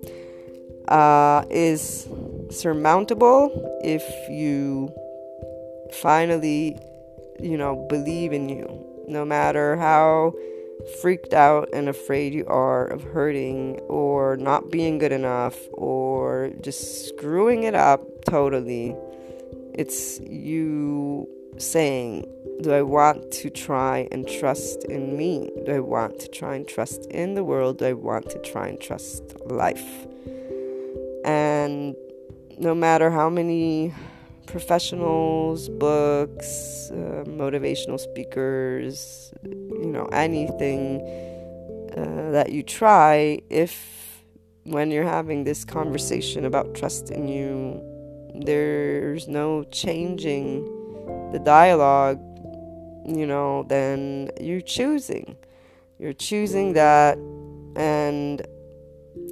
uh, 0.89 1.45
is 1.51 2.09
surmountable 2.51 3.51
if 3.83 4.03
you 4.29 4.93
finally, 5.93 6.79
you 7.41 7.57
know, 7.57 7.87
believe 7.89 8.33
in 8.33 8.49
you. 8.49 8.67
No 9.09 9.25
matter 9.25 9.77
how 9.77 10.35
freaked 11.01 11.33
out 11.33 11.69
and 11.73 11.89
afraid 11.89 12.35
you 12.35 12.47
are 12.47 12.87
of 12.87 13.03
hurting 13.03 13.79
or 13.89 14.37
not 14.37 14.71
being 14.71 14.99
good 14.99 15.13
enough 15.13 15.57
or 15.73 16.51
just 16.61 17.09
screwing 17.09 17.65
it 17.65 17.75
up 17.75 18.01
totally. 18.25 18.97
It's 19.75 20.21
you 20.21 21.29
saying, 21.59 22.27
Do 22.63 22.73
I 22.73 22.83
want 22.83 23.31
to 23.33 23.51
try 23.51 24.09
and 24.11 24.27
trust 24.29 24.85
in 24.85 25.17
me? 25.17 25.51
Do 25.67 25.73
I 25.73 25.81
want 25.81 26.19
to 26.21 26.29
try 26.29 26.55
and 26.57 26.67
trust 26.67 27.07
in 27.07 27.35
the 27.35 27.45
world? 27.45 27.79
Do 27.79 27.87
I 27.87 27.93
want 27.93 28.31
to 28.31 28.39
try 28.39 28.69
and 28.69 28.81
trust 28.81 29.23
life? 29.47 30.07
And 31.25 31.95
no 32.59 32.75
matter 32.75 33.11
how 33.11 33.31
many 33.31 33.95
professionals, 34.47 35.69
books, 35.69 36.91
uh, 36.91 37.25
motivational 37.27 37.99
speakers, 37.99 39.33
you 39.83 39.91
know, 39.91 40.07
anything 40.07 41.01
uh, 41.97 42.31
that 42.31 42.53
you 42.53 42.63
try, 42.63 43.41
if 43.51 44.23
when 44.65 44.91
you're 44.91 45.05
having 45.05 45.45
this 45.45 45.65
conversation 45.65 46.45
about 46.45 46.75
trust 46.75 47.11
in 47.11 47.29
you, 47.29 47.83
there's 48.45 49.29
no 49.29 49.65
changing 49.65 50.65
the 51.33 51.39
dialogue, 51.39 52.19
you 53.07 53.27
know, 53.27 53.65
then 53.69 54.31
you're 54.41 54.61
choosing. 54.61 55.37
You're 55.99 56.13
choosing 56.13 56.75
that. 56.75 57.19
And 57.77 58.47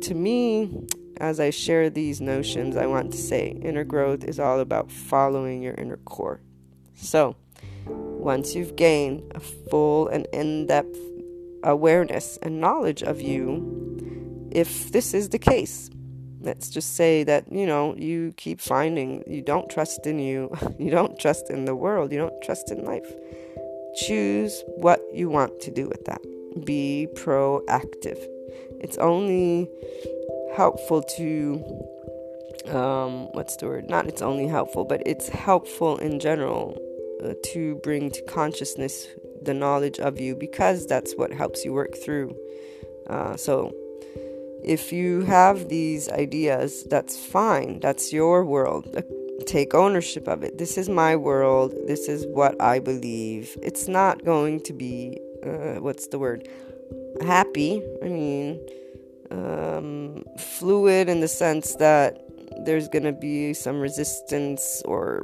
to 0.02 0.14
me, 0.14 0.87
as 1.19 1.38
I 1.38 1.50
share 1.50 1.90
these 1.90 2.21
notions, 2.21 2.76
I 2.76 2.87
want 2.87 3.12
to 3.12 3.19
say 3.19 3.59
inner 3.62 3.85
growth 3.85 4.25
is 4.25 4.40
all 4.40 4.61
about 4.61 4.90
following 4.90 5.62
your 5.62 5.75
inner 5.75 5.99
core. 5.99 6.40
So, 6.95 7.37
once 7.87 8.54
you've 8.54 8.76
gained 8.76 9.22
a 9.34 9.40
full 9.40 10.08
and 10.08 10.26
in 10.32 10.66
depth 10.66 10.99
awareness 11.62 12.38
and 12.43 12.60
knowledge 12.60 13.02
of 13.02 13.21
you, 13.21 14.49
if 14.50 14.93
this 14.93 15.14
is 15.14 15.30
the 15.30 15.38
case, 15.38 15.90
let's 16.40 16.69
just 16.71 16.97
say 16.97 17.25
that, 17.25 17.50
you 17.50 17.66
know, 17.66 17.95
you 17.97 18.32
keep 18.36 18.60
finding 18.60 19.25
you 19.26 19.43
don't 19.43 19.71
trust 19.71 20.06
in 20.06 20.19
you, 20.19 20.50
you 20.78 20.90
don't 20.90 21.19
trust 21.19 21.50
in 21.50 21.64
the 21.64 21.75
world, 21.75 22.12
you 22.12 22.19
don't 22.19 22.43
trust 22.43 22.71
in 22.71 22.84
life. 22.84 23.12
Choose 23.97 24.62
what 24.76 25.00
you 25.12 25.28
want 25.28 25.60
to 25.60 25.71
do 25.71 25.88
with 25.88 26.04
that. 26.04 26.21
Be 26.64 27.08
proactive. 27.14 28.19
It's 28.80 28.99
only 28.99 29.69
helpful 30.54 31.02
to 31.16 31.64
um, 32.69 33.28
what's 33.32 33.56
the 33.56 33.66
word? 33.66 33.88
Not 33.88 34.06
it's 34.06 34.23
only 34.23 34.47
helpful, 34.47 34.84
but 34.84 35.02
it's 35.06 35.28
helpful 35.28 35.97
in 35.97 36.21
general 36.21 36.78
to 37.21 37.75
bring 37.83 38.11
to 38.11 38.23
consciousness 38.23 39.06
the 39.43 39.54
knowledge 39.54 39.99
of 39.99 40.21
you 40.21 40.35
because 40.35 40.87
that's 40.87 41.15
what 41.15 41.33
helps 41.33 41.65
you 41.65 41.73
work 41.73 41.97
through. 41.97 42.37
Uh, 43.09 43.37
so, 43.37 43.75
if 44.63 44.93
you 44.93 45.23
have 45.23 45.69
these 45.69 46.09
ideas, 46.11 46.85
that's 46.85 47.19
fine. 47.19 47.80
That's 47.80 48.13
your 48.13 48.45
world. 48.45 48.89
Uh, 48.97 49.02
take 49.47 49.75
ownership 49.75 50.28
of 50.28 50.43
it. 50.43 50.59
This 50.59 50.76
is 50.76 50.89
my 50.89 51.17
world. 51.17 51.75
This 51.87 52.09
is 52.09 52.26
what 52.26 52.61
I 52.61 52.78
believe. 52.78 53.56
It's 53.63 53.89
not 53.89 54.25
going 54.25 54.61
to 54.65 54.73
be, 54.73 55.19
uh, 55.45 55.80
what's 55.80 56.09
the 56.09 56.19
word? 56.19 56.47
Happy. 57.23 57.83
I 58.02 58.09
mean, 58.09 58.61
um, 59.30 60.25
fluid 60.39 61.09
in 61.09 61.21
the 61.21 61.28
sense 61.28 61.75
that 61.76 62.21
there's 62.65 62.89
going 62.89 63.04
to 63.04 63.13
be 63.13 63.54
some 63.54 63.80
resistance 63.80 64.83
or 64.85 65.23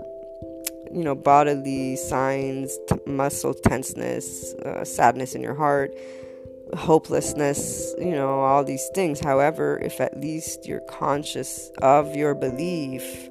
you 0.97 1.05
know 1.05 1.15
bodily 1.15 1.95
signs 1.95 2.79
t- 2.89 2.97
muscle 3.07 3.53
tenseness 3.53 4.55
uh, 4.65 4.83
sadness 4.83 5.35
in 5.35 5.43
your 5.43 5.55
heart 5.55 5.95
hopelessness 6.75 7.95
you 7.99 8.11
know 8.11 8.41
all 8.41 8.65
these 8.65 8.89
things 8.95 9.21
however 9.21 9.79
if 9.83 10.01
at 10.01 10.19
least 10.19 10.67
you're 10.67 10.81
conscious 10.89 11.71
of 11.83 12.17
your 12.17 12.35
belief 12.35 13.29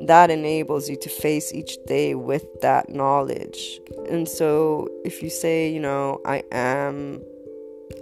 that 0.00 0.30
enables 0.30 0.88
you 0.88 0.96
to 0.96 1.08
face 1.08 1.52
each 1.52 1.76
day 1.86 2.14
with 2.14 2.46
that 2.62 2.88
knowledge 2.88 3.78
and 4.10 4.26
so 4.26 4.88
if 5.04 5.22
you 5.22 5.28
say 5.28 5.70
you 5.70 5.80
know 5.80 6.18
i 6.24 6.42
am 6.50 7.22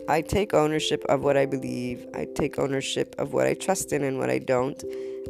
I 0.08 0.20
take 0.20 0.54
ownership 0.54 1.04
of 1.08 1.22
what 1.22 1.36
I 1.36 1.46
believe. 1.46 2.06
I 2.14 2.26
take 2.34 2.58
ownership 2.58 3.14
of 3.18 3.32
what 3.32 3.46
I 3.46 3.54
trust 3.54 3.92
in 3.92 4.02
and 4.02 4.18
what 4.18 4.30
I 4.30 4.38
don't. 4.38 4.82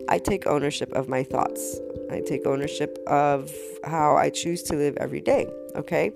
I 0.08 0.18
take 0.18 0.46
ownership 0.46 0.92
of 0.92 1.08
my 1.08 1.22
thoughts. 1.22 1.78
I 2.10 2.20
take 2.20 2.46
ownership 2.46 2.98
of 3.06 3.50
how 3.84 4.16
I 4.16 4.30
choose 4.30 4.62
to 4.64 4.76
live 4.76 4.96
every 4.98 5.20
day. 5.20 5.46
Okay? 5.74 6.12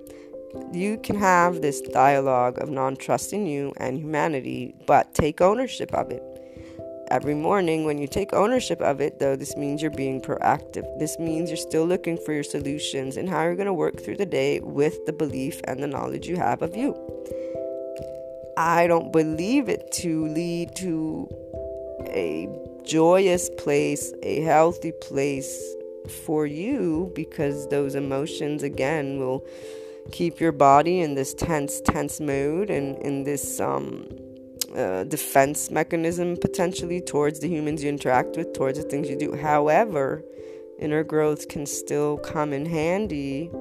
You 0.71 0.97
can 0.97 1.15
have 1.17 1.61
this 1.61 1.81
dialogue 1.81 2.59
of 2.59 2.69
non 2.69 2.95
trust 2.95 3.33
in 3.33 3.45
you 3.45 3.73
and 3.77 3.99
humanity, 3.99 4.75
but 4.87 5.13
take 5.13 5.41
ownership 5.41 5.93
of 5.93 6.11
it. 6.11 6.23
Every 7.11 7.33
morning, 7.33 7.85
when 7.85 7.97
you 7.97 8.07
take 8.07 8.33
ownership 8.33 8.81
of 8.81 9.01
it, 9.01 9.17
though, 9.17 9.35
this 9.35 9.57
means 9.57 9.81
you're 9.81 9.89
being 9.89 10.21
proactive. 10.21 10.85
This 10.99 11.17
means 11.17 11.49
you're 11.49 11.57
still 11.57 11.85
looking 11.85 12.17
for 12.17 12.33
your 12.33 12.43
solutions 12.43 13.17
and 13.17 13.27
how 13.27 13.43
you're 13.43 13.55
going 13.55 13.65
to 13.65 13.73
work 13.73 13.99
through 13.99 14.17
the 14.17 14.27
day 14.27 14.59
with 14.59 15.05
the 15.07 15.13
belief 15.13 15.59
and 15.63 15.81
the 15.81 15.87
knowledge 15.87 16.27
you 16.27 16.35
have 16.35 16.61
of 16.61 16.75
you. 16.75 16.95
I 18.57 18.85
don't 18.87 19.11
believe 19.11 19.69
it 19.69 19.91
to 19.93 20.27
lead 20.27 20.75
to 20.75 21.27
a 22.07 22.47
joyous 22.89 23.51
place, 23.51 24.11
a 24.23 24.41
healthy 24.41 24.91
place 24.91 25.75
for 26.25 26.47
you 26.47 27.11
because 27.13 27.67
those 27.67 27.93
emotions 27.93 28.63
again 28.63 29.19
will 29.19 29.45
keep 30.11 30.39
your 30.39 30.51
body 30.51 31.01
in 31.01 31.13
this 31.13 31.35
tense 31.35 31.81
tense 31.81 32.19
mood 32.19 32.71
and 32.71 32.97
in 33.03 33.23
this 33.23 33.59
um, 33.59 34.07
uh, 34.75 35.03
defense 35.03 35.69
mechanism 35.69 36.35
potentially 36.35 36.99
towards 36.99 37.39
the 37.41 37.47
humans 37.47 37.83
you 37.83 37.89
interact 37.89 38.35
with 38.35 38.53
towards 38.53 38.81
the 38.81 38.89
things 38.89 39.07
you 39.07 39.15
do. 39.15 39.35
However 39.35 40.23
inner 40.79 41.03
growth 41.03 41.47
can 41.47 41.67
still 41.67 42.17
come 42.17 42.53
in 42.53 42.65
handy 42.65 43.51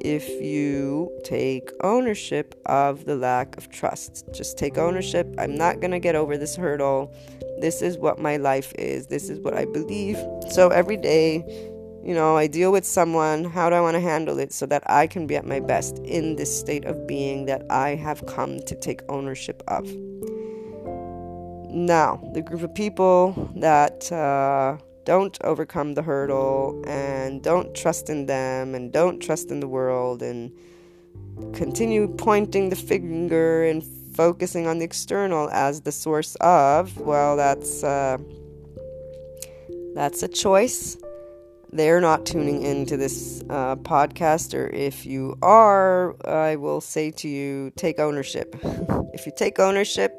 if 0.00 0.28
you 0.42 1.10
take 1.24 1.70
ownership 1.82 2.54
of 2.66 3.04
the 3.04 3.16
lack 3.16 3.56
of 3.56 3.70
trust. 3.70 4.24
Just 4.32 4.58
take 4.58 4.78
ownership. 4.78 5.26
I'm 5.38 5.54
not 5.54 5.80
going 5.80 5.90
to 5.90 5.98
get 5.98 6.14
over 6.14 6.36
this 6.36 6.56
hurdle. 6.56 7.14
This 7.60 7.82
is 7.82 7.98
what 7.98 8.18
my 8.18 8.36
life 8.36 8.72
is. 8.78 9.06
This 9.06 9.28
is 9.28 9.38
what 9.40 9.54
I 9.54 9.64
believe. 9.64 10.16
So 10.50 10.68
every 10.68 10.96
day, 10.96 11.44
you 12.04 12.14
know, 12.14 12.36
I 12.36 12.46
deal 12.46 12.70
with 12.70 12.84
someone. 12.84 13.44
How 13.44 13.68
do 13.68 13.74
I 13.76 13.80
want 13.80 13.94
to 13.94 14.00
handle 14.00 14.38
it 14.38 14.52
so 14.52 14.66
that 14.66 14.82
I 14.86 15.06
can 15.06 15.26
be 15.26 15.36
at 15.36 15.44
my 15.44 15.60
best 15.60 15.98
in 15.98 16.36
this 16.36 16.56
state 16.56 16.84
of 16.84 17.06
being 17.06 17.46
that 17.46 17.64
I 17.70 17.96
have 17.96 18.24
come 18.26 18.60
to 18.60 18.74
take 18.76 19.00
ownership 19.08 19.62
of? 19.66 19.84
Now, 21.68 22.22
the 22.32 22.42
group 22.42 22.62
of 22.62 22.74
people 22.74 23.50
that 23.56 24.10
uh, 24.12 24.78
don't 25.06 25.38
overcome 25.44 25.94
the 25.94 26.02
hurdle 26.02 26.82
and 26.86 27.40
don't 27.42 27.74
trust 27.74 28.10
in 28.10 28.26
them 28.26 28.74
and 28.74 28.92
don't 28.92 29.20
trust 29.20 29.50
in 29.50 29.60
the 29.60 29.68
world 29.68 30.20
and 30.20 30.52
continue 31.54 32.08
pointing 32.08 32.68
the 32.68 32.76
finger 32.76 33.64
and 33.64 33.84
focusing 34.14 34.66
on 34.66 34.78
the 34.78 34.84
external 34.84 35.48
as 35.50 35.82
the 35.82 35.92
source 35.92 36.34
of 36.40 36.98
well 36.98 37.36
that's 37.36 37.84
uh, 37.84 38.18
that's 39.94 40.22
a 40.22 40.28
choice 40.28 40.98
they're 41.72 42.00
not 42.00 42.24
tuning 42.24 42.62
into 42.62 42.96
this 42.96 43.42
uh, 43.50 43.76
podcast, 43.76 44.54
or 44.54 44.68
if 44.68 45.04
you 45.04 45.36
are, 45.42 46.14
I 46.26 46.56
will 46.56 46.80
say 46.80 47.10
to 47.12 47.28
you 47.28 47.72
take 47.76 47.98
ownership. 47.98 48.56
if 49.14 49.26
you 49.26 49.32
take 49.36 49.58
ownership, 49.58 50.12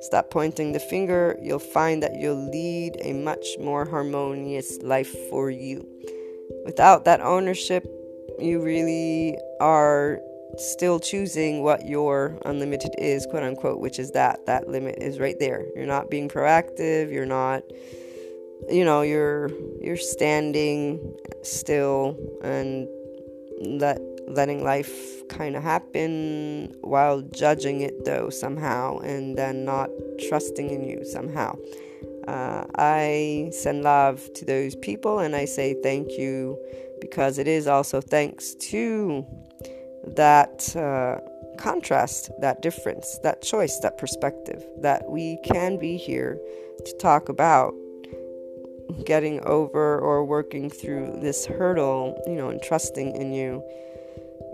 stop 0.00 0.30
pointing 0.30 0.72
the 0.72 0.80
finger, 0.80 1.36
you'll 1.42 1.58
find 1.58 2.02
that 2.02 2.16
you'll 2.16 2.48
lead 2.50 2.96
a 3.00 3.12
much 3.12 3.46
more 3.60 3.84
harmonious 3.84 4.78
life 4.82 5.12
for 5.28 5.50
you. 5.50 5.86
Without 6.64 7.04
that 7.04 7.20
ownership, 7.20 7.84
you 8.38 8.62
really 8.62 9.36
are 9.60 10.20
still 10.58 11.00
choosing 11.00 11.62
what 11.62 11.86
your 11.86 12.38
unlimited 12.44 12.94
is, 12.98 13.26
quote 13.26 13.42
unquote, 13.42 13.80
which 13.80 13.98
is 13.98 14.12
that. 14.12 14.44
That 14.46 14.68
limit 14.68 14.96
is 14.98 15.18
right 15.18 15.38
there. 15.38 15.64
You're 15.74 15.86
not 15.86 16.10
being 16.10 16.28
proactive, 16.28 17.12
you're 17.12 17.26
not 17.26 17.62
you 18.70 18.84
know 18.84 19.02
you're 19.02 19.50
you're 19.80 19.96
standing 19.96 21.14
still 21.42 22.16
and 22.42 22.88
let 23.80 24.00
letting 24.28 24.62
life 24.62 25.28
kind 25.28 25.56
of 25.56 25.62
happen 25.62 26.72
while 26.80 27.20
judging 27.22 27.80
it 27.80 28.04
though 28.04 28.30
somehow 28.30 28.98
and 28.98 29.36
then 29.36 29.64
not 29.64 29.90
trusting 30.28 30.70
in 30.70 30.84
you 30.84 31.04
somehow. 31.04 31.56
Uh, 32.28 32.64
i 32.76 33.50
send 33.52 33.82
love 33.82 34.32
to 34.32 34.44
those 34.44 34.76
people 34.76 35.18
and 35.18 35.34
i 35.34 35.44
say 35.44 35.74
thank 35.82 36.08
you 36.12 36.56
because 37.00 37.36
it 37.36 37.48
is 37.48 37.66
also 37.66 38.00
thanks 38.00 38.54
to 38.54 39.26
that 40.06 40.74
uh, 40.76 41.18
contrast 41.58 42.30
that 42.40 42.62
difference 42.62 43.18
that 43.24 43.42
choice 43.42 43.78
that 43.80 43.98
perspective 43.98 44.64
that 44.80 45.02
we 45.10 45.36
can 45.44 45.76
be 45.78 45.96
here 45.96 46.38
to 46.84 46.96
talk 46.98 47.28
about 47.28 47.74
getting 49.04 49.40
over 49.44 49.98
or 49.98 50.24
working 50.24 50.70
through 50.70 51.18
this 51.20 51.46
hurdle, 51.46 52.22
you 52.26 52.34
know, 52.34 52.48
and 52.48 52.62
trusting 52.62 53.14
in 53.16 53.32
you. 53.32 53.62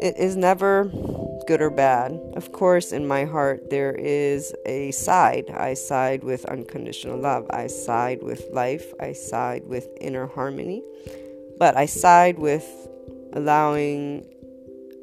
It 0.00 0.16
is 0.16 0.36
never 0.36 0.84
good 1.46 1.60
or 1.60 1.70
bad. 1.70 2.12
Of 2.36 2.52
course, 2.52 2.92
in 2.92 3.08
my 3.08 3.24
heart, 3.24 3.70
there 3.70 3.92
is 3.92 4.54
a 4.66 4.92
side. 4.92 5.50
I 5.50 5.74
side 5.74 6.22
with 6.22 6.44
unconditional 6.44 7.18
love. 7.18 7.46
I 7.50 7.66
side 7.66 8.22
with 8.22 8.44
life. 8.52 8.92
I 9.00 9.12
side 9.12 9.66
with 9.66 9.88
inner 10.00 10.26
harmony. 10.26 10.82
But 11.58 11.76
I 11.76 11.86
side 11.86 12.38
with 12.38 12.66
allowing 13.32 14.24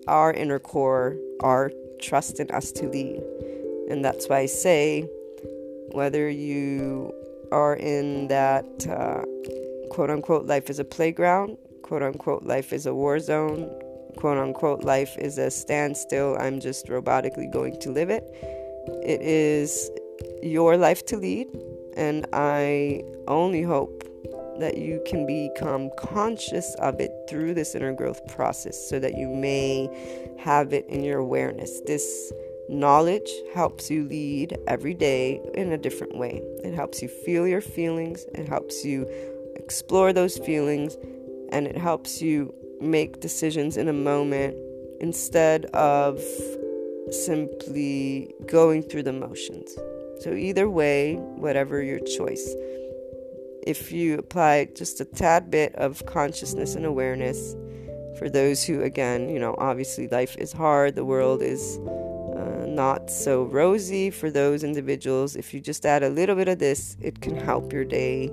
our 0.08 0.32
inner 0.32 0.60
core, 0.60 1.18
our 1.42 1.72
trust 2.02 2.40
in 2.40 2.50
us 2.52 2.72
to 2.74 2.88
lead. 2.88 3.22
And 3.90 4.04
that's 4.06 4.30
why 4.30 4.40
I 4.40 4.46
say, 4.46 5.10
whether 5.92 6.30
you 6.30 7.14
are 7.56 7.76
in 7.78 8.28
that 8.28 8.66
uh, 8.88 9.24
quote 9.90 10.10
unquote 10.10 10.46
life 10.46 10.70
is 10.70 10.78
a 10.78 10.84
playground, 10.84 11.58
quote 11.84 12.04
unquote 12.04 12.44
life 12.44 12.74
is 12.74 12.86
a 12.86 12.94
war 12.94 13.18
zone, 13.18 13.72
quote 14.18 14.38
unquote 14.38 14.84
life 14.84 15.18
is 15.18 15.38
a 15.38 15.50
standstill, 15.50 16.36
I'm 16.38 16.60
just 16.60 16.88
robotically 16.88 17.50
going 17.52 17.80
to 17.80 17.92
live 17.92 18.10
it. 18.10 18.26
It 19.06 19.22
is 19.22 19.90
your 20.44 20.76
life 20.76 21.06
to 21.08 21.18
lead, 21.18 21.48
and 21.96 22.28
I 22.34 23.04
only 23.30 23.62
hope 23.62 24.04
that 24.60 24.78
you 24.78 25.02
can 25.06 25.26
become 25.26 25.90
conscious 25.98 26.76
of 26.76 27.00
it 27.00 27.12
through 27.30 27.54
this 27.54 27.74
inner 27.74 27.94
growth 27.94 28.26
process 28.28 28.78
so 28.90 29.00
that 29.00 29.16
you 29.18 29.30
may 29.30 29.90
have 30.40 30.74
it 30.74 30.86
in 30.88 31.04
your 31.04 31.20
awareness. 31.20 31.82
This 31.86 32.34
Knowledge 32.68 33.30
helps 33.54 33.92
you 33.92 34.08
lead 34.08 34.58
every 34.68 34.94
day 34.94 35.40
in 35.54 35.72
a 35.72 35.78
different 35.78 36.18
way. 36.18 36.42
It 36.64 36.74
helps 36.74 37.02
you 37.02 37.08
feel 37.08 37.48
your 37.48 37.62
feelings, 37.62 38.26
it 38.34 38.48
helps 38.48 38.84
you 38.84 39.08
explore 39.56 40.12
those 40.14 40.38
feelings, 40.38 40.98
and 41.52 41.68
it 41.68 41.78
helps 41.78 42.22
you 42.22 42.54
make 42.82 43.20
decisions 43.20 43.78
in 43.78 43.88
a 43.88 43.94
moment 43.94 44.58
instead 45.00 45.66
of 45.68 46.20
simply 47.12 48.34
going 48.48 48.82
through 48.82 49.04
the 49.04 49.14
motions. 49.14 49.76
So, 50.22 50.34
either 50.34 50.70
way, 50.70 51.16
whatever 51.16 51.84
your 51.84 52.00
choice, 52.00 52.56
if 53.68 53.92
you 53.92 54.18
apply 54.18 54.70
just 54.76 55.00
a 55.02 55.06
tad 55.06 55.52
bit 55.52 55.76
of 55.76 56.06
consciousness 56.08 56.76
and 56.76 56.86
awareness, 56.86 57.56
for 58.18 58.30
those 58.30 58.64
who, 58.64 58.82
again, 58.82 59.30
you 59.30 59.40
know, 59.40 59.56
obviously 59.58 60.08
life 60.08 60.36
is 60.38 60.54
hard, 60.54 60.96
the 60.96 61.06
world 61.06 61.42
is 61.42 61.80
not 62.76 63.10
so 63.10 63.44
rosy 63.44 64.10
for 64.10 64.30
those 64.30 64.64
individuals. 64.64 65.36
If 65.36 65.54
you 65.54 65.62
just 65.62 65.86
add 65.86 66.04
a 66.04 66.10
little 66.10 66.36
bit 66.36 66.48
of 66.48 66.60
this, 66.60 66.98
it 67.02 67.22
can 67.22 67.36
help 67.38 67.72
your 67.74 67.86
day 67.86 68.32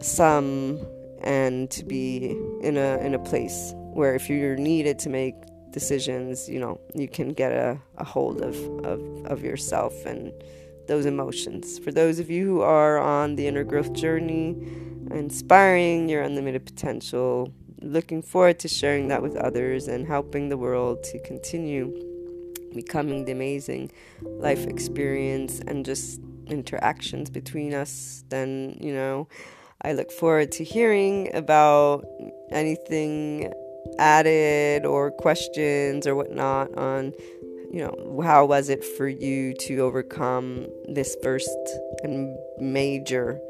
some 0.00 0.80
and 1.22 1.70
to 1.70 1.84
be 1.84 2.30
in 2.62 2.76
a 2.76 2.96
in 2.98 3.14
a 3.14 3.18
place 3.18 3.74
where 3.92 4.14
if 4.14 4.30
you're 4.30 4.56
needed 4.56 4.98
to 5.00 5.08
make 5.10 5.34
decisions, 5.72 6.48
you 6.48 6.58
know, 6.58 6.80
you 6.94 7.08
can 7.08 7.32
get 7.32 7.52
a, 7.52 7.78
a 7.98 8.04
hold 8.04 8.40
of, 8.40 8.56
of, 8.84 9.26
of 9.26 9.42
yourself 9.42 10.04
and 10.04 10.32
those 10.88 11.06
emotions. 11.06 11.78
For 11.78 11.92
those 11.92 12.18
of 12.18 12.30
you 12.30 12.46
who 12.46 12.60
are 12.62 12.98
on 12.98 13.36
the 13.36 13.46
inner 13.46 13.64
growth 13.64 13.92
journey, 13.92 14.56
inspiring 15.10 16.08
your 16.08 16.22
unlimited 16.22 16.64
potential, 16.64 17.52
looking 17.82 18.22
forward 18.22 18.58
to 18.60 18.68
sharing 18.68 19.08
that 19.08 19.22
with 19.22 19.36
others 19.36 19.88
and 19.88 20.06
helping 20.06 20.48
the 20.48 20.56
world 20.56 21.02
to 21.04 21.18
continue 21.20 22.09
becoming 22.74 23.24
the 23.24 23.32
amazing 23.32 23.90
life 24.22 24.66
experience 24.66 25.60
and 25.66 25.84
just 25.84 26.20
interactions 26.46 27.30
between 27.30 27.74
us, 27.74 28.24
then, 28.28 28.76
you 28.80 28.92
know, 28.92 29.28
I 29.82 29.92
look 29.92 30.10
forward 30.10 30.52
to 30.52 30.64
hearing 30.64 31.34
about 31.34 32.04
anything 32.50 33.52
added 33.98 34.84
or 34.84 35.10
questions 35.10 36.06
or 36.06 36.14
whatnot 36.14 36.76
on, 36.76 37.12
you 37.72 37.80
know, 37.80 38.20
how 38.22 38.44
was 38.44 38.68
it 38.68 38.84
for 38.84 39.08
you 39.08 39.54
to 39.54 39.78
overcome 39.78 40.66
this 40.88 41.16
first 41.22 41.56
and 42.02 42.36
major 42.58 43.40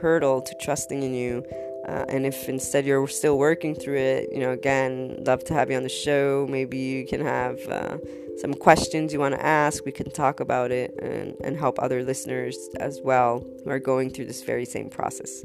hurdle 0.00 0.42
to 0.42 0.54
trusting 0.60 1.02
in 1.02 1.14
you 1.14 1.44
uh, 1.86 2.04
and 2.08 2.26
if 2.26 2.48
instead 2.48 2.84
you're 2.84 3.06
still 3.06 3.38
working 3.38 3.74
through 3.74 3.98
it, 3.98 4.28
you 4.32 4.40
know, 4.40 4.50
again, 4.50 5.16
love 5.24 5.44
to 5.44 5.54
have 5.54 5.70
you 5.70 5.76
on 5.76 5.82
the 5.82 5.88
show. 5.88 6.46
Maybe 6.50 6.78
you 6.78 7.06
can 7.06 7.20
have 7.20 7.58
uh, 7.68 7.98
some 8.38 8.54
questions 8.54 9.12
you 9.12 9.20
want 9.20 9.34
to 9.34 9.44
ask. 9.44 9.84
We 9.84 9.92
can 9.92 10.10
talk 10.10 10.40
about 10.40 10.72
it 10.72 10.94
and, 11.00 11.34
and 11.44 11.56
help 11.56 11.78
other 11.78 12.02
listeners 12.02 12.56
as 12.80 13.00
well 13.02 13.44
who 13.64 13.70
are 13.70 13.78
going 13.78 14.10
through 14.10 14.26
this 14.26 14.42
very 14.42 14.64
same 14.64 14.90
process. 14.90 15.44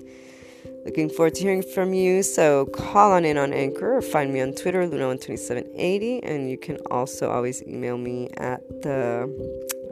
Looking 0.86 1.10
forward 1.10 1.36
to 1.36 1.42
hearing 1.42 1.62
from 1.62 1.94
you. 1.94 2.24
So 2.24 2.66
call 2.66 3.12
on 3.12 3.24
in 3.24 3.38
on 3.38 3.54
Anchor 3.54 3.98
or 3.98 4.02
find 4.02 4.34
me 4.34 4.42
on 4.42 4.54
Twitter, 4.54 4.88
Luna12780. 4.88 6.22
And 6.24 6.50
you 6.50 6.58
can 6.58 6.78
also 6.90 7.30
always 7.30 7.62
email 7.64 8.00
me 8.00 8.30
at 8.38 8.68
the 8.82 9.30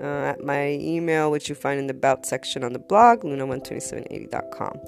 uh, 0.01 0.31
at 0.31 0.43
my 0.43 0.69
email, 0.69 1.29
which 1.29 1.49
you 1.49 1.55
find 1.55 1.79
in 1.79 1.88
the 1.88 1.93
about 1.93 2.25
section 2.25 2.63
on 2.63 2.73
the 2.73 2.79
blog, 2.79 3.21
luna12780.com. 3.21 4.79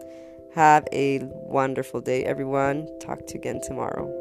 Have 0.56 0.86
a 0.92 1.20
wonderful 1.22 2.02
day, 2.02 2.26
everyone. 2.26 2.88
Talk 3.00 3.26
to 3.28 3.36
you 3.36 3.40
again 3.40 3.62
tomorrow. 3.62 4.21